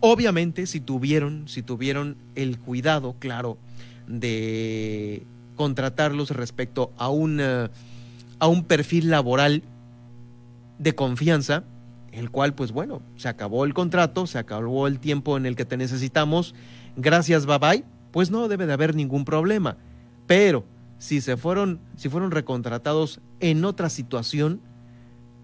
[0.00, 3.58] Obviamente, si tuvieron, si tuvieron el cuidado, claro,
[4.06, 5.22] de
[5.54, 7.68] contratarlos respecto a eh,
[8.38, 9.62] a un perfil laboral
[10.78, 11.64] de confianza,
[12.16, 15.66] el cual, pues bueno, se acabó el contrato, se acabó el tiempo en el que
[15.66, 16.54] te necesitamos,
[16.96, 19.76] gracias, bye bye, pues no debe de haber ningún problema.
[20.26, 20.64] Pero
[20.98, 24.62] si se fueron, si fueron recontratados en otra situación,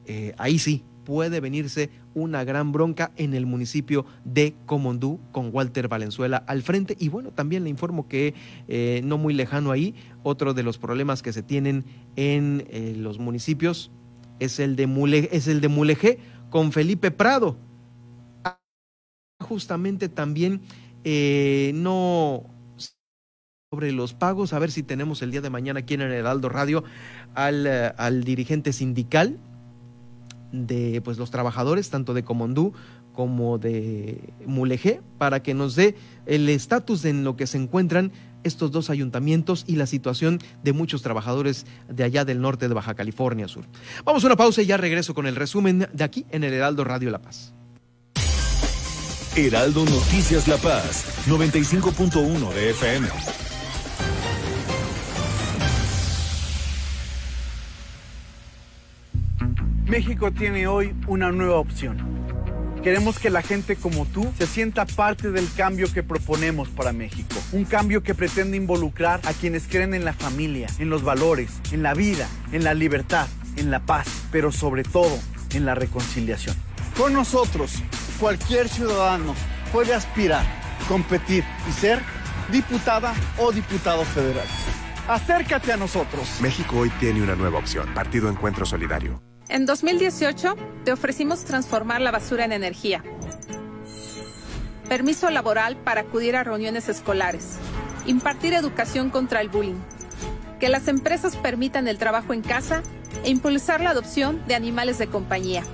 [0.07, 5.89] eh, ahí sí puede venirse una gran bronca en el municipio de Comondú con Walter
[5.89, 6.97] Valenzuela al frente.
[6.99, 8.35] Y bueno, también le informo que
[8.69, 11.85] eh, no muy lejano ahí, otro de los problemas que se tienen
[12.17, 13.91] en eh, los municipios
[14.43, 16.19] es el de Mule, es el de Mulegé
[16.53, 17.57] con Felipe Prado.
[19.41, 20.61] Justamente también
[21.75, 22.45] no
[23.73, 26.51] sobre los pagos, a ver si tenemos el día de mañana aquí en el Heraldo
[26.51, 26.85] Radio
[27.35, 29.39] al, eh, al dirigente sindical
[30.53, 32.75] de pues los trabajadores, tanto de Comondú
[33.15, 35.97] como de Mulegé, para que nos dé
[36.27, 38.13] el estatus en lo que se encuentran
[38.45, 42.95] estos dos ayuntamientos y la situación de muchos trabajadores de allá del norte de Baja
[42.95, 43.65] California Sur.
[44.05, 46.85] Vamos a una pausa y ya regreso con el resumen de aquí en el Heraldo
[46.85, 47.55] Radio La Paz.
[49.35, 53.09] Heraldo Noticias La Paz, 95.1 de FM.
[59.87, 62.22] México tiene hoy una nueva opción.
[62.83, 67.37] Queremos que la gente como tú se sienta parte del cambio que proponemos para México.
[67.53, 71.85] Un cambio que pretende involucrar a quienes creen en la familia, en los valores, en
[71.85, 75.17] la vida, en la libertad, en la paz, pero sobre todo
[75.55, 76.57] en la reconciliación.
[76.97, 77.75] Con nosotros,
[78.19, 79.37] cualquier ciudadano
[79.73, 80.45] puede aspirar,
[80.89, 82.01] competir y ser
[82.51, 84.47] diputada o diputado federal.
[85.07, 86.41] Acércate a nosotros.
[86.41, 87.95] México hoy tiene una nueva opción.
[87.95, 89.32] Partido Encuentro Solidario.
[89.53, 93.05] En 2018 te ofrecimos transformar la basura en energía.
[94.89, 97.59] Permiso laboral para acudir a reuniones escolares.
[98.07, 99.79] Impartir educación contra el bullying.
[100.59, 102.83] Que las empresas permitan el trabajo en casa
[103.25, 105.65] e impulsar la adopción de animales de compañía.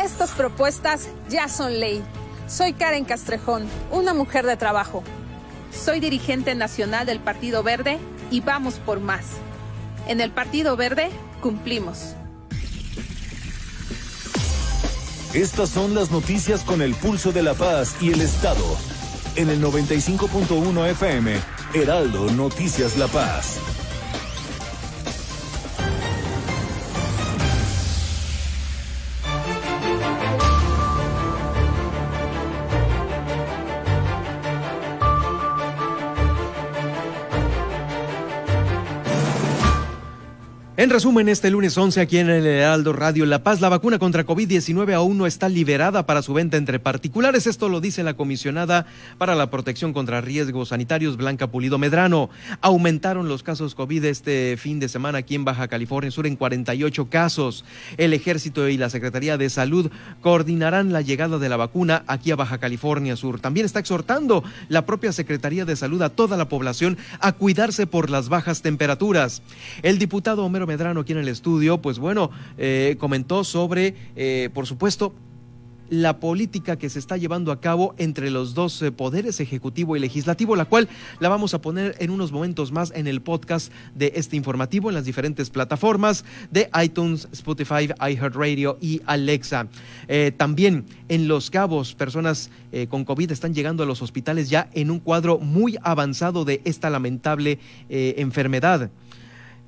[0.00, 2.00] Estas propuestas ya son ley.
[2.46, 5.02] Soy Karen Castrejón, una mujer de trabajo.
[5.72, 7.98] Soy dirigente nacional del Partido Verde
[8.30, 9.24] y vamos por más.
[10.06, 11.10] En el Partido Verde
[11.42, 12.14] cumplimos.
[15.38, 18.64] Estas son las noticias con el pulso de la paz y el Estado.
[19.36, 21.36] En el 95.1 FM,
[21.74, 23.60] Heraldo Noticias La Paz.
[40.78, 44.24] En resumen, este lunes 11 aquí en el Heraldo Radio La Paz, la vacuna contra
[44.24, 47.48] COVID-19 aún no está liberada para su venta entre particulares.
[47.48, 48.86] Esto lo dice la comisionada
[49.18, 52.30] para la protección contra riesgos sanitarios, Blanca Pulido Medrano.
[52.60, 57.10] Aumentaron los casos COVID este fin de semana aquí en Baja California Sur en 48
[57.10, 57.64] casos.
[57.96, 62.36] El Ejército y la Secretaría de Salud coordinarán la llegada de la vacuna aquí a
[62.36, 63.40] Baja California Sur.
[63.40, 68.10] También está exhortando la propia Secretaría de Salud a toda la población a cuidarse por
[68.10, 69.42] las bajas temperaturas.
[69.82, 74.66] El diputado Homero Medrano aquí en el estudio, pues bueno, eh, comentó sobre, eh, por
[74.66, 75.14] supuesto,
[75.90, 79.98] la política que se está llevando a cabo entre los dos eh, poderes, ejecutivo y
[79.98, 80.86] legislativo, la cual
[81.18, 84.94] la vamos a poner en unos momentos más en el podcast de este informativo en
[84.94, 89.68] las diferentes plataformas de iTunes, Spotify, iHeartRadio y Alexa.
[90.36, 92.50] también en Los Cabos, personas
[92.90, 96.90] con COVID están llegando a los hospitales ya en un cuadro muy avanzado de esta
[96.90, 97.58] lamentable
[97.88, 98.90] enfermedad.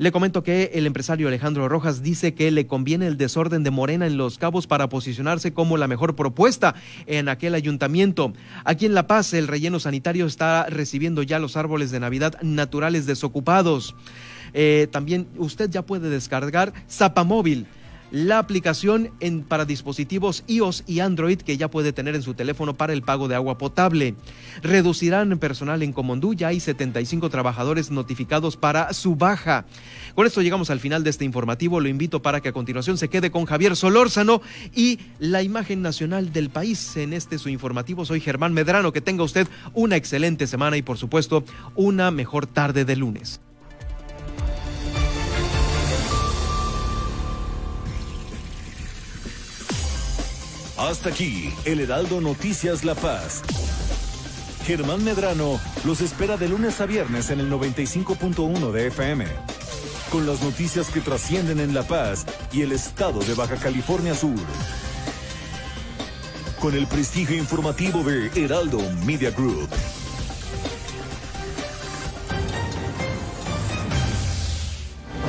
[0.00, 4.06] Le comento que el empresario Alejandro Rojas dice que le conviene el desorden de Morena
[4.06, 6.74] en Los Cabos para posicionarse como la mejor propuesta
[7.04, 8.32] en aquel ayuntamiento.
[8.64, 13.04] Aquí en La Paz, el relleno sanitario está recibiendo ya los árboles de Navidad naturales
[13.04, 13.94] desocupados.
[14.54, 17.66] Eh, también usted ya puede descargar Zapamóvil
[18.10, 22.74] la aplicación en, para dispositivos iOS y Android que ya puede tener en su teléfono
[22.74, 24.14] para el pago de agua potable.
[24.62, 29.64] Reducirán personal en Comondú, ya hay 75 trabajadores notificados para su baja.
[30.14, 31.80] Con esto llegamos al final de este informativo.
[31.80, 34.42] Lo invito para que a continuación se quede con Javier Solórzano
[34.74, 38.04] y la imagen nacional del país en este su informativo.
[38.04, 38.92] Soy Germán Medrano.
[38.92, 41.44] Que tenga usted una excelente semana y por supuesto
[41.74, 43.40] una mejor tarde de lunes.
[50.80, 53.42] Hasta aquí, el Heraldo Noticias La Paz.
[54.64, 59.26] Germán Medrano los espera de lunes a viernes en el 95.1 de FM.
[60.10, 64.40] Con las noticias que trascienden en La Paz y el estado de Baja California Sur.
[66.58, 69.68] Con el prestigio informativo de Heraldo Media Group.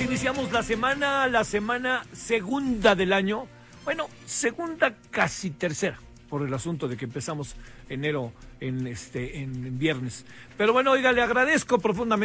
[0.00, 3.46] Iniciamos la semana, la semana segunda del año.
[3.84, 5.98] Bueno, segunda casi tercera,
[6.30, 7.56] por el asunto de que empezamos
[7.90, 10.24] enero en este en viernes.
[10.56, 12.20] Pero bueno, oiga, le agradezco profundamente